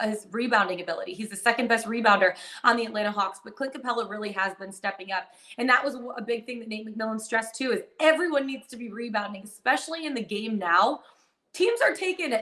his 0.00 0.26
rebounding 0.30 0.80
ability. 0.80 1.14
He's 1.14 1.28
the 1.28 1.36
second 1.36 1.68
best 1.68 1.86
rebounder 1.86 2.34
on 2.64 2.76
the 2.76 2.84
Atlanta 2.84 3.10
Hawks, 3.10 3.40
but 3.42 3.56
Clint 3.56 3.74
Capela 3.74 4.08
really 4.08 4.32
has 4.32 4.54
been 4.54 4.72
stepping 4.72 5.12
up. 5.12 5.24
And 5.58 5.68
that 5.68 5.84
was 5.84 5.96
a 6.16 6.22
big 6.22 6.46
thing 6.46 6.60
that 6.60 6.68
Nate 6.68 6.86
McMillan 6.86 7.20
stressed 7.20 7.54
too 7.54 7.72
is 7.72 7.82
everyone 8.00 8.46
needs 8.46 8.66
to 8.68 8.76
be 8.76 8.90
rebounding, 8.90 9.44
especially 9.44 10.06
in 10.06 10.14
the 10.14 10.22
game 10.22 10.58
now. 10.58 11.00
Teams 11.52 11.80
are 11.82 11.94
taking 11.94 12.32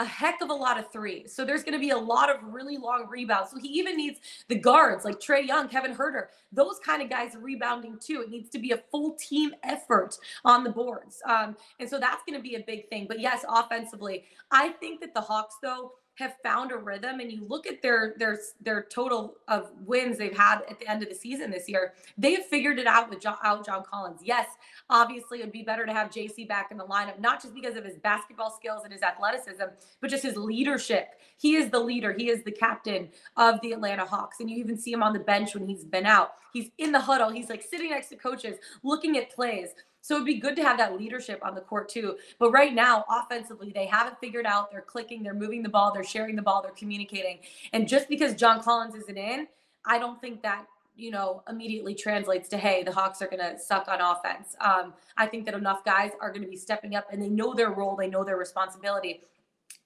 a 0.00 0.04
heck 0.04 0.40
of 0.40 0.48
a 0.48 0.54
lot 0.54 0.78
of 0.78 0.90
threes. 0.90 1.34
So 1.34 1.44
there's 1.44 1.62
going 1.62 1.74
to 1.74 1.78
be 1.78 1.90
a 1.90 1.96
lot 1.96 2.30
of 2.30 2.36
really 2.42 2.78
long 2.78 3.06
rebounds. 3.08 3.50
So 3.50 3.58
he 3.58 3.68
even 3.68 3.98
needs 3.98 4.18
the 4.48 4.54
guards 4.54 5.04
like 5.04 5.20
Trae 5.20 5.46
Young, 5.46 5.68
Kevin 5.68 5.94
Huerter, 5.94 6.28
those 6.52 6.78
kind 6.84 7.02
of 7.02 7.10
guys 7.10 7.32
rebounding 7.38 7.98
too. 7.98 8.22
It 8.22 8.30
needs 8.30 8.48
to 8.50 8.58
be 8.58 8.70
a 8.70 8.82
full 8.90 9.14
team 9.16 9.52
effort 9.62 10.16
on 10.44 10.64
the 10.64 10.70
boards. 10.70 11.20
Um, 11.28 11.54
and 11.80 11.88
so 11.88 11.98
that's 11.98 12.22
going 12.26 12.38
to 12.38 12.42
be 12.42 12.54
a 12.54 12.64
big 12.66 12.88
thing. 12.88 13.06
But 13.08 13.20
yes, 13.20 13.44
offensively, 13.46 14.24
I 14.50 14.70
think 14.70 15.00
that 15.02 15.12
the 15.12 15.20
Hawks, 15.20 15.56
though, 15.62 15.92
have 16.20 16.36
found 16.42 16.70
a 16.70 16.76
rhythm 16.76 17.18
and 17.18 17.32
you 17.32 17.44
look 17.48 17.66
at 17.66 17.82
their 17.82 18.14
their 18.18 18.38
their 18.60 18.84
total 18.84 19.34
of 19.48 19.70
wins 19.84 20.18
they've 20.18 20.36
had 20.36 20.60
at 20.70 20.78
the 20.78 20.86
end 20.86 21.02
of 21.02 21.08
the 21.08 21.14
season 21.14 21.50
this 21.50 21.68
year 21.68 21.94
they 22.16 22.34
have 22.34 22.46
figured 22.46 22.78
it 22.78 22.86
out 22.86 23.10
with 23.10 23.20
John, 23.20 23.36
out 23.42 23.64
John 23.66 23.82
Collins. 23.82 24.20
Yes 24.22 24.46
obviously 24.88 25.40
it 25.40 25.44
would 25.44 25.52
be 25.52 25.62
better 25.62 25.86
to 25.86 25.92
have 25.92 26.10
JC 26.10 26.46
back 26.46 26.70
in 26.70 26.76
the 26.76 26.84
lineup 26.84 27.18
not 27.18 27.42
just 27.42 27.54
because 27.54 27.76
of 27.76 27.84
his 27.84 27.96
basketball 27.98 28.50
skills 28.50 28.82
and 28.84 28.92
his 28.92 29.02
athleticism 29.02 29.64
but 30.00 30.10
just 30.10 30.22
his 30.22 30.36
leadership. 30.36 31.08
He 31.38 31.56
is 31.56 31.70
the 31.70 31.80
leader. 31.80 32.12
He 32.12 32.28
is 32.28 32.44
the 32.44 32.52
captain 32.52 33.08
of 33.36 33.60
the 33.62 33.72
Atlanta 33.72 34.04
Hawks 34.04 34.40
and 34.40 34.50
you 34.50 34.58
even 34.58 34.78
see 34.78 34.92
him 34.92 35.02
on 35.02 35.12
the 35.12 35.20
bench 35.20 35.54
when 35.54 35.66
he's 35.66 35.84
been 35.84 36.06
out. 36.06 36.32
He's 36.52 36.70
in 36.78 36.92
the 36.92 37.00
huddle. 37.00 37.30
He's 37.30 37.48
like 37.48 37.62
sitting 37.62 37.90
next 37.90 38.08
to 38.08 38.16
coaches 38.16 38.58
looking 38.82 39.16
at 39.16 39.30
plays 39.30 39.70
so 40.00 40.14
it'd 40.14 40.26
be 40.26 40.40
good 40.40 40.56
to 40.56 40.62
have 40.62 40.78
that 40.78 40.98
leadership 40.98 41.40
on 41.42 41.54
the 41.54 41.60
court 41.60 41.88
too. 41.88 42.16
But 42.38 42.50
right 42.50 42.74
now, 42.74 43.04
offensively, 43.08 43.72
they 43.74 43.86
haven't 43.86 44.18
figured 44.20 44.46
out. 44.46 44.70
They're 44.70 44.80
clicking, 44.80 45.22
they're 45.22 45.34
moving 45.34 45.62
the 45.62 45.68
ball, 45.68 45.92
they're 45.92 46.04
sharing 46.04 46.36
the 46.36 46.42
ball, 46.42 46.62
they're 46.62 46.72
communicating. 46.72 47.38
And 47.72 47.86
just 47.86 48.08
because 48.08 48.34
John 48.34 48.62
Collins 48.62 48.94
isn't 48.94 49.18
in, 49.18 49.46
I 49.84 49.98
don't 49.98 50.20
think 50.20 50.42
that 50.42 50.66
you 50.96 51.10
know 51.10 51.42
immediately 51.48 51.94
translates 51.94 52.48
to 52.48 52.58
hey 52.58 52.82
the 52.82 52.92
hawks 52.92 53.22
are 53.22 53.28
going 53.28 53.38
to 53.38 53.58
suck 53.58 53.88
on 53.88 54.00
offense 54.00 54.54
um, 54.60 54.92
i 55.16 55.24
think 55.24 55.46
that 55.46 55.54
enough 55.54 55.82
guys 55.82 56.10
are 56.20 56.30
going 56.30 56.42
to 56.42 56.48
be 56.48 56.56
stepping 56.56 56.94
up 56.94 57.06
and 57.10 57.22
they 57.22 57.28
know 57.28 57.54
their 57.54 57.70
role 57.70 57.96
they 57.96 58.08
know 58.08 58.22
their 58.22 58.36
responsibility 58.36 59.22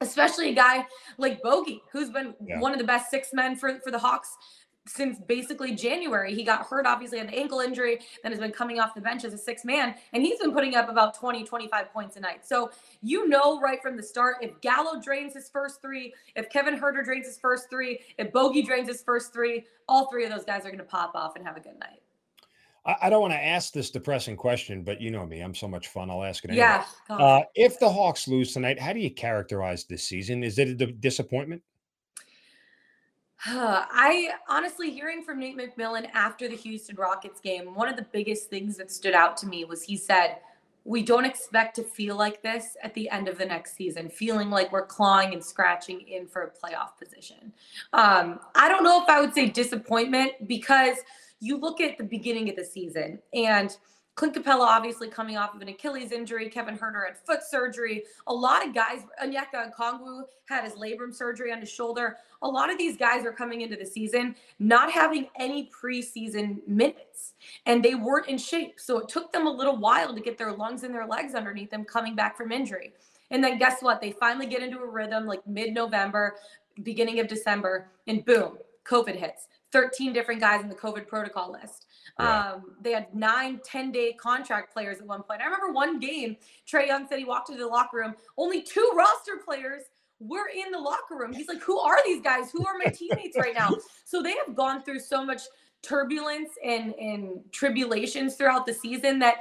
especially 0.01 0.51
a 0.51 0.55
guy 0.55 0.85
like 1.19 1.43
Bogey, 1.43 1.83
who's 1.93 2.11
been 2.11 2.35
yeah. 2.45 2.59
one 2.61 2.73
of 2.73 2.79
the 2.79 2.85
best 2.85 3.11
six 3.11 3.33
men 3.33 3.57
for, 3.57 3.79
for 3.81 3.91
the 3.91 3.99
Hawks 3.99 4.37
since 4.87 5.19
basically 5.19 5.75
January. 5.75 6.35
He 6.35 6.45
got 6.45 6.67
hurt, 6.67 6.87
obviously, 6.87 7.19
had 7.19 7.29
the 7.29 7.39
ankle 7.39 7.61
injury, 7.61 8.01
then 8.23 8.33
has 8.33 8.41
been 8.41 8.53
coming 8.53 8.81
off 8.81 8.95
the 8.95 9.01
bench 9.01 9.25
as 9.25 9.33
a 9.33 9.39
six 9.39 9.65
man, 9.65 9.95
and 10.13 10.23
he's 10.23 10.39
been 10.39 10.53
putting 10.53 10.75
up 10.75 10.89
about 10.89 11.15
20, 11.15 11.45
25 11.45 11.93
points 11.93 12.17
a 12.17 12.21
night. 12.21 12.47
So 12.47 12.71
you 13.03 13.29
know 13.29 13.61
right 13.61 13.81
from 13.83 13.97
the 13.97 14.03
start 14.03 14.37
if 14.43 14.61
Gallo 14.61 15.01
drains 15.01 15.35
his 15.35 15.49
first 15.49 15.81
three, 15.81 16.13
if 16.37 16.51
Kevin 16.51 16.79
Huerter 16.79 17.05
drains 17.05 17.27
his 17.27 17.39
first 17.39 17.71
three, 17.71 18.01
if 18.19 18.33
Bogey 18.33 18.63
drains 18.63 18.89
his 18.89 19.03
first 19.03 19.33
three, 19.33 19.65
all 19.89 20.11
three 20.11 20.25
of 20.25 20.31
those 20.31 20.45
guys 20.45 20.61
are 20.61 20.71
going 20.71 20.79
to 20.79 20.85
pop 20.85 21.15
off 21.15 21.37
and 21.37 21.47
have 21.47 21.57
a 21.57 21.61
good 21.61 21.79
night. 21.81 22.01
I 22.87 23.09
don't 23.09 23.23
want 23.23 23.33
to 23.33 23.43
ask 23.43 23.73
this 23.73 23.91
depressing 23.91 24.37
question, 24.37 24.83
but 24.83 25.01
you 25.01 25.11
know 25.11 25.25
me, 25.25 25.41
I'm 25.41 25.55
so 25.55 25.67
much 25.67 25.89
fun. 25.89 26.11
I'll 26.11 26.23
ask 26.23 26.45
it 26.45 26.51
anyway. 26.51 26.67
Yeah. 26.67 26.85
Uh, 27.09 27.41
if 27.55 27.81
the 27.81 27.89
Hawks 27.89 28.29
lose 28.29 28.53
tonight, 28.53 28.79
how 28.79 28.93
do 28.93 29.01
you 29.01 29.11
characterize 29.11 29.85
this 29.87 30.05
season? 30.05 30.45
Is 30.45 30.59
it 30.59 30.81
a 30.83 30.87
disappointment? 30.87 31.63
I 33.47 34.31
honestly, 34.49 34.91
hearing 34.91 35.23
from 35.23 35.41
Nate 35.41 35.57
McMillan 35.57 36.09
after 36.15 36.49
the 36.49 36.57
Houston 36.57 36.97
Rockets 36.97 37.41
game, 37.41 37.75
one 37.75 37.89
of 37.89 37.97
the 37.97 38.07
biggest 38.13 38.49
things 38.49 38.77
that 38.79 38.91
stood 38.91 39.15
out 39.15 39.37
to 39.39 39.47
me 39.47 39.65
was 39.65 39.83
he 39.83 39.97
said, 39.97 40.39
We 40.85 41.03
don't 41.03 41.25
expect 41.25 41.77
to 41.77 41.83
feel 41.83 42.17
like 42.17 42.43
this 42.43 42.77
at 42.83 42.95
the 42.95 43.09
end 43.11 43.29
of 43.29 43.37
the 43.37 43.45
next 43.45 43.77
season, 43.77 44.09
feeling 44.09 44.51
like 44.51 44.73
we're 44.73 44.87
clawing 44.87 45.35
and 45.35 45.45
scratching 45.45 46.01
in 46.03 46.27
for 46.27 46.43
a 46.43 46.51
playoff 46.51 46.99
position. 46.99 47.53
Um, 47.93 48.41
I 48.55 48.69
don't 48.69 48.85
know 48.85 49.03
if 49.03 49.09
I 49.09 49.21
would 49.21 49.35
say 49.35 49.49
disappointment 49.49 50.49
because 50.49 50.97
you 51.41 51.59
look 51.59 51.81
at 51.81 51.99
the 51.99 52.05
beginning 52.05 52.49
of 52.49 52.57
the 52.57 52.65
season 52.65 53.19
and 53.35 53.77
Clint 54.17 54.35
Capela 54.35 54.61
obviously 54.61 55.09
coming 55.09 55.37
off 55.37 55.55
of 55.55 55.63
an 55.63 55.69
Achilles 55.69 56.13
injury. 56.13 56.49
Kevin 56.49 56.79
Huerter 56.79 57.05
had 57.07 57.17
foot 57.17 57.43
surgery. 57.43 58.05
A 58.29 58.33
lot 58.33 58.65
of 58.65 58.73
guys, 58.73 59.01
Onyeka 59.23 59.73
Okongwu 59.73 60.23
had 60.49 60.63
his 60.63 60.75
labrum 60.75 61.13
surgery 61.13 61.51
on 61.53 61.59
his 61.59 61.71
shoulder. 61.71 62.17
A 62.43 62.49
lot 62.49 62.71
of 62.71 62.79
these 62.79 62.97
guys 62.97 63.27
are 63.27 63.33
coming 63.33 63.63
into 63.63 63.77
the 63.77 63.85
season 63.85 64.37
not 64.61 64.93
having 64.93 65.27
any 65.37 65.69
preseason 65.71 66.67
minutes, 66.69 67.33
and 67.67 67.85
they 67.85 67.97
weren't 67.97 68.29
in 68.29 68.39
shape. 68.39 68.79
So 68.79 68.99
it 68.99 69.09
took 69.09 69.33
them 69.33 69.49
a 69.49 69.51
little 69.51 69.77
while 69.77 70.15
to 70.15 70.21
get 70.21 70.39
their 70.39 70.53
lungs 70.53 70.85
and 70.85 70.95
their 70.95 71.07
legs 71.07 71.35
underneath 71.35 71.71
them 71.71 71.85
coming 71.85 72.15
back 72.15 72.37
from 72.37 72.53
injury. 72.53 72.93
And 73.33 73.43
then 73.43 73.59
guess 73.59 73.83
what? 73.83 74.01
They 74.01 74.13
finally 74.13 74.47
get 74.47 74.63
into 74.63 74.79
a 74.79 74.87
rhythm 74.87 75.27
like 75.27 75.45
mid 75.45 75.75
November, 75.75 76.37
beginning 76.85 77.19
of 77.19 77.27
December, 77.27 77.91
and 78.07 78.25
boom, 78.25 78.59
COVID 78.85 79.17
hits. 79.17 79.49
13 79.73 80.13
different 80.13 80.41
guys 80.41 80.63
in 80.63 80.69
the 80.69 80.75
COVID 80.75 81.09
protocol 81.09 81.51
list. 81.51 81.87
Yeah. 82.19 82.53
Um, 82.53 82.77
they 82.81 82.93
had 82.93 83.13
nine, 83.15 83.61
10 83.65 83.91
day 83.91 84.13
contract 84.13 84.73
players 84.73 84.99
at 85.01 85.07
one 85.07 85.23
point. 85.23 85.41
I 85.41 85.45
remember 85.45 85.73
one 85.73 85.99
game, 85.99 86.37
Trae 86.71 86.87
Young 86.87 87.09
said 87.09 87.19
he 87.19 87.25
walked 87.25 87.51
into 87.51 87.63
the 87.63 87.69
locker 87.69 87.97
room, 87.97 88.15
only 88.39 88.63
two 88.63 88.93
roster 88.97 89.39
players 89.45 89.83
were 90.21 90.49
in 90.49 90.71
the 90.71 90.79
locker 90.79 91.17
room. 91.19 91.33
He's 91.33 91.49
like, 91.49 91.63
Who 91.63 91.79
are 91.79 91.99
these 92.05 92.23
guys? 92.23 92.51
Who 92.53 92.65
are 92.67 92.75
my 92.79 92.91
teammates 92.91 93.37
right 93.37 93.55
now? 93.55 93.71
So 94.07 94.23
they 94.23 94.35
have 94.47 94.55
gone 94.55 94.85
through 94.85 95.01
so 95.01 95.25
much 95.25 95.43
turbulence 95.83 96.51
and, 96.65 96.95
and 96.95 97.41
tribulations 97.51 98.37
throughout 98.37 98.65
the 98.65 98.73
season 98.73 99.19
that 99.21 99.39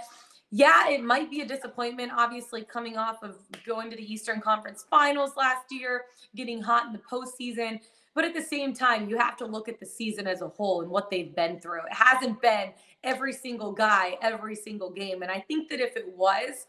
yeah, 0.55 0.87
it 0.87 1.03
might 1.03 1.31
be 1.31 1.41
a 1.41 1.47
disappointment, 1.47 2.11
obviously, 2.15 2.63
coming 2.63 2.95
off 2.95 3.23
of 3.23 3.37
going 3.65 3.89
to 3.89 3.95
the 3.95 4.13
Eastern 4.13 4.39
Conference 4.39 4.85
Finals 4.87 5.31
last 5.35 5.65
year, 5.71 6.03
getting 6.35 6.61
hot 6.61 6.85
in 6.85 6.93
the 6.93 6.99
postseason. 6.99 7.79
But 8.15 8.25
at 8.25 8.33
the 8.33 8.41
same 8.41 8.73
time, 8.73 9.09
you 9.09 9.17
have 9.17 9.37
to 9.37 9.45
look 9.45 9.67
at 9.67 9.79
the 9.79 9.85
season 9.85 10.27
as 10.27 10.41
a 10.41 10.47
whole 10.47 10.81
and 10.81 10.89
what 10.89 11.09
they've 11.09 11.35
been 11.35 11.59
through. 11.59 11.79
It 11.79 11.93
hasn't 11.93 12.41
been 12.41 12.71
every 13.03 13.33
single 13.33 13.71
guy, 13.71 14.17
every 14.21 14.55
single 14.55 14.91
game. 14.91 15.23
And 15.23 15.31
I 15.31 15.39
think 15.39 15.69
that 15.69 15.79
if 15.79 15.97
it 15.97 16.15
was, 16.15 16.67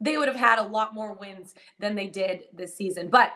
they 0.00 0.16
would 0.18 0.28
have 0.28 0.36
had 0.36 0.58
a 0.58 0.62
lot 0.62 0.94
more 0.94 1.14
wins 1.14 1.54
than 1.78 1.94
they 1.94 2.08
did 2.08 2.42
this 2.52 2.76
season. 2.76 3.08
But 3.08 3.32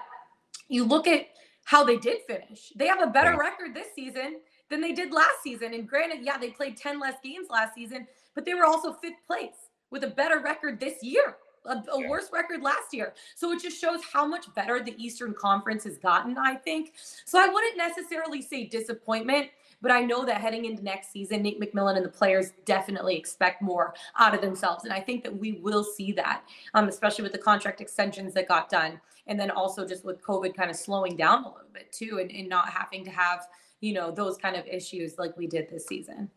you 0.69 0.85
look 0.85 1.07
at 1.07 1.29
how 1.65 1.83
they 1.83 1.97
did 1.97 2.19
finish. 2.27 2.73
They 2.77 2.87
have 2.87 3.03
a 3.03 3.07
better 3.07 3.37
record 3.37 3.75
this 3.75 3.89
season 3.95 4.41
than 4.69 4.81
they 4.81 4.93
did 4.93 5.13
last 5.13 5.43
season. 5.43 5.75
And 5.75 5.89
granted, 5.89 6.21
yeah, 6.23 6.39
they 6.39 6.51
played 6.51 6.77
10 6.77 7.01
less 7.01 7.15
games 7.25 7.49
last 7.51 7.75
season, 7.75 8.07
but 8.35 8.45
they 8.45 8.55
were 8.55 8.65
also 8.65 8.93
fifth 8.93 9.25
place 9.27 9.71
with 9.91 10.05
a 10.05 10.09
better 10.09 10.41
record 10.41 10.79
this 10.79 11.03
year 11.03 11.37
a, 11.67 11.85
a 11.93 12.01
yeah. 12.01 12.09
worse 12.09 12.31
record 12.33 12.63
last 12.63 12.93
year. 12.93 13.15
So 13.35 13.53
it 13.53 13.63
just 13.63 13.81
shows 13.81 14.01
how 14.13 14.27
much 14.27 14.47
better 14.55 14.83
the 14.83 14.95
Eastern 15.03 15.35
Conference 15.35 15.85
has 15.85 15.99
gotten, 15.99 16.37
I 16.39 16.55
think. 16.55 16.95
So 17.25 17.39
I 17.39 17.49
wouldn't 17.49 17.77
necessarily 17.77 18.43
say 18.43 18.65
disappointment, 18.65 19.51
But 19.83 19.91
I 19.91 20.01
know 20.01 20.25
that 20.25 20.41
heading 20.41 20.65
into 20.65 20.83
next 20.83 21.13
season, 21.13 21.43
Nate 21.43 21.61
McMillan 21.61 21.97
and 21.97 22.05
the 22.05 22.11
players 22.11 22.53
definitely 22.65 23.17
expect 23.17 23.63
more 23.63 23.95
out 24.19 24.35
of 24.35 24.41
themselves. 24.41 24.85
And 24.85 24.93
I 24.93 25.01
think 25.01 25.23
that 25.25 25.37
we 25.37 25.53
will 25.53 25.85
see 25.85 26.13
that, 26.13 26.43
um, 26.75 26.89
especially 26.89 27.23
with 27.23 27.33
the 27.33 27.39
contract 27.39 27.81
extensions 27.81 28.35
that 28.35 28.49
got 28.49 28.69
done. 28.69 29.01
And 29.27 29.39
then 29.39 29.51
also 29.51 29.87
just 29.87 30.05
with 30.05 30.23
COVID 30.23 30.57
kind 30.57 30.71
of 30.71 30.77
slowing 30.77 31.17
down 31.17 31.45
a 31.45 31.49
little 31.49 31.71
bit 31.73 31.93
too, 31.93 32.19
and, 32.21 32.31
and 32.31 32.49
not 32.49 32.71
having 32.71 33.05
to 33.05 33.11
have, 33.11 33.47
you 33.81 33.93
know, 33.93 34.11
those 34.11 34.37
kind 34.39 34.57
of 34.57 34.67
issues 34.67 35.19
like 35.19 35.37
we 35.37 35.47
did 35.47 35.69
this 35.69 35.87
season. 35.87 36.31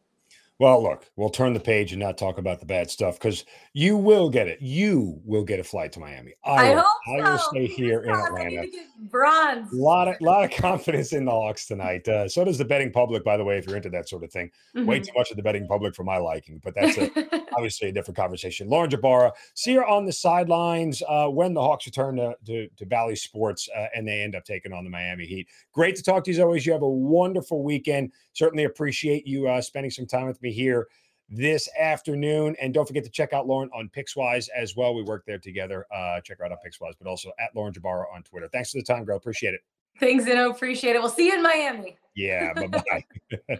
Well, 0.59 0.83
look, 0.83 1.05
we'll 1.15 1.29
turn 1.29 1.53
the 1.53 1.59
page 1.61 1.93
and 1.93 2.01
not 2.01 2.17
talk 2.17 2.37
about 2.37 2.59
the 2.59 2.65
bad 2.65 2.91
stuff 2.91 3.17
because 3.17 3.45
you 3.71 3.95
will 3.95 4.29
get 4.29 4.49
it. 4.49 4.61
You 4.61 5.21
will 5.23 5.45
get 5.45 5.57
a 5.57 5.63
flight 5.63 5.93
to 5.93 6.01
Miami. 6.01 6.33
I, 6.43 6.73
I 6.73 6.73
hope. 6.73 6.85
I 7.07 7.31
will 7.31 7.37
stay 7.37 7.65
here 7.65 8.01
in 8.01 8.09
Atlanta. 8.09 8.67
bronze. 9.09 9.71
A 9.71 9.75
lot 9.77 10.09
of 10.09 10.19
lot 10.19 10.43
of 10.43 10.51
confidence 10.51 11.13
in 11.13 11.23
the 11.23 11.31
Hawks 11.31 11.65
tonight. 11.65 12.05
Uh, 12.09 12.27
so 12.27 12.43
does 12.43 12.57
the 12.57 12.65
betting 12.65 12.91
public, 12.91 13.23
by 13.23 13.37
the 13.37 13.43
way. 13.45 13.57
If 13.57 13.67
you're 13.67 13.77
into 13.77 13.89
that 13.91 14.09
sort 14.09 14.25
of 14.25 14.33
thing, 14.33 14.51
mm-hmm. 14.75 14.85
way 14.85 14.99
too 14.99 15.13
much 15.15 15.31
of 15.31 15.37
the 15.37 15.43
betting 15.43 15.65
public 15.65 15.95
for 15.95 16.03
my 16.03 16.17
liking, 16.17 16.59
but 16.61 16.75
that's 16.75 16.97
a, 16.97 17.09
obviously 17.55 17.87
a 17.87 17.91
different 17.93 18.17
conversation. 18.17 18.67
Lauren 18.67 18.89
Jbara, 18.89 19.31
see 19.53 19.75
her 19.75 19.85
on 19.85 20.05
the 20.05 20.11
sidelines 20.11 21.01
uh, 21.07 21.27
when 21.27 21.53
the 21.53 21.61
Hawks 21.61 21.85
return 21.85 22.17
to 22.17 22.35
to, 22.47 22.67
to 22.75 22.85
Bally 22.85 23.15
Sports 23.15 23.69
uh, 23.77 23.85
and 23.95 24.05
they 24.05 24.19
end 24.19 24.35
up 24.35 24.43
taking 24.43 24.73
on 24.73 24.83
the 24.83 24.89
Miami 24.89 25.25
Heat. 25.25 25.47
Great 25.71 25.95
to 25.95 26.03
talk 26.03 26.25
to 26.25 26.31
you 26.31 26.35
as 26.35 26.41
always. 26.41 26.65
You 26.65 26.73
have 26.73 26.81
a 26.81 26.89
wonderful 26.89 27.63
weekend. 27.63 28.11
Certainly 28.33 28.65
appreciate 28.65 29.25
you 29.25 29.47
uh, 29.47 29.61
spending 29.61 29.91
some 29.91 30.05
time 30.05 30.27
with 30.27 30.41
me 30.41 30.48
here 30.51 30.87
this 31.29 31.69
afternoon. 31.79 32.55
And 32.61 32.73
don't 32.73 32.87
forget 32.87 33.03
to 33.03 33.09
check 33.09 33.33
out 33.33 33.47
Lauren 33.47 33.69
on 33.73 33.89
Pickswise 33.95 34.47
as 34.55 34.75
well. 34.75 34.95
We 34.95 35.03
work 35.03 35.23
there 35.25 35.37
together. 35.37 35.85
Uh, 35.93 36.21
check 36.21 36.39
her 36.39 36.45
out 36.45 36.51
on 36.51 36.57
Pickswise, 36.65 36.93
but 36.99 37.07
also 37.07 37.31
at 37.39 37.55
Lauren 37.55 37.73
Jbara 37.73 38.05
on 38.13 38.23
Twitter. 38.23 38.49
Thanks 38.51 38.71
for 38.71 38.79
the 38.79 38.83
time, 38.83 39.05
girl. 39.05 39.17
Appreciate 39.17 39.53
it. 39.53 39.61
Thanks, 39.99 40.25
Zinno. 40.25 40.51
Appreciate 40.51 40.95
it. 40.95 40.99
We'll 40.99 41.09
see 41.09 41.27
you 41.27 41.35
in 41.35 41.43
Miami. 41.43 41.97
Yeah. 42.15 42.53
Bye 42.53 42.67
bye. 42.67 43.59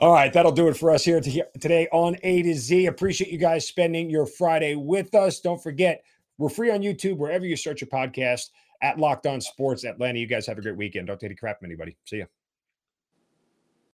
All 0.00 0.12
right, 0.12 0.32
that'll 0.32 0.50
do 0.50 0.66
it 0.66 0.76
for 0.76 0.90
us 0.90 1.04
here 1.04 1.20
today 1.20 1.86
on 1.92 2.16
A 2.24 2.42
to 2.42 2.54
Z. 2.54 2.86
Appreciate 2.86 3.30
you 3.30 3.38
guys 3.38 3.68
spending 3.68 4.10
your 4.10 4.26
Friday 4.26 4.74
with 4.74 5.14
us. 5.14 5.40
Don't 5.40 5.62
forget, 5.62 6.02
we're 6.36 6.48
free 6.48 6.72
on 6.72 6.80
YouTube 6.80 7.16
wherever 7.16 7.46
you 7.46 7.56
search 7.56 7.80
your 7.80 7.88
podcast 7.88 8.50
at 8.82 8.98
Locked 8.98 9.26
On 9.26 9.40
Sports 9.40 9.84
Atlanta. 9.84 10.18
You 10.18 10.26
guys 10.26 10.48
have 10.48 10.58
a 10.58 10.62
great 10.62 10.76
weekend. 10.76 11.06
Don't 11.06 11.20
take 11.20 11.30
a 11.30 11.36
crap 11.36 11.60
from 11.60 11.66
anybody. 11.66 11.96
See 12.06 12.18
ya. 12.18 12.24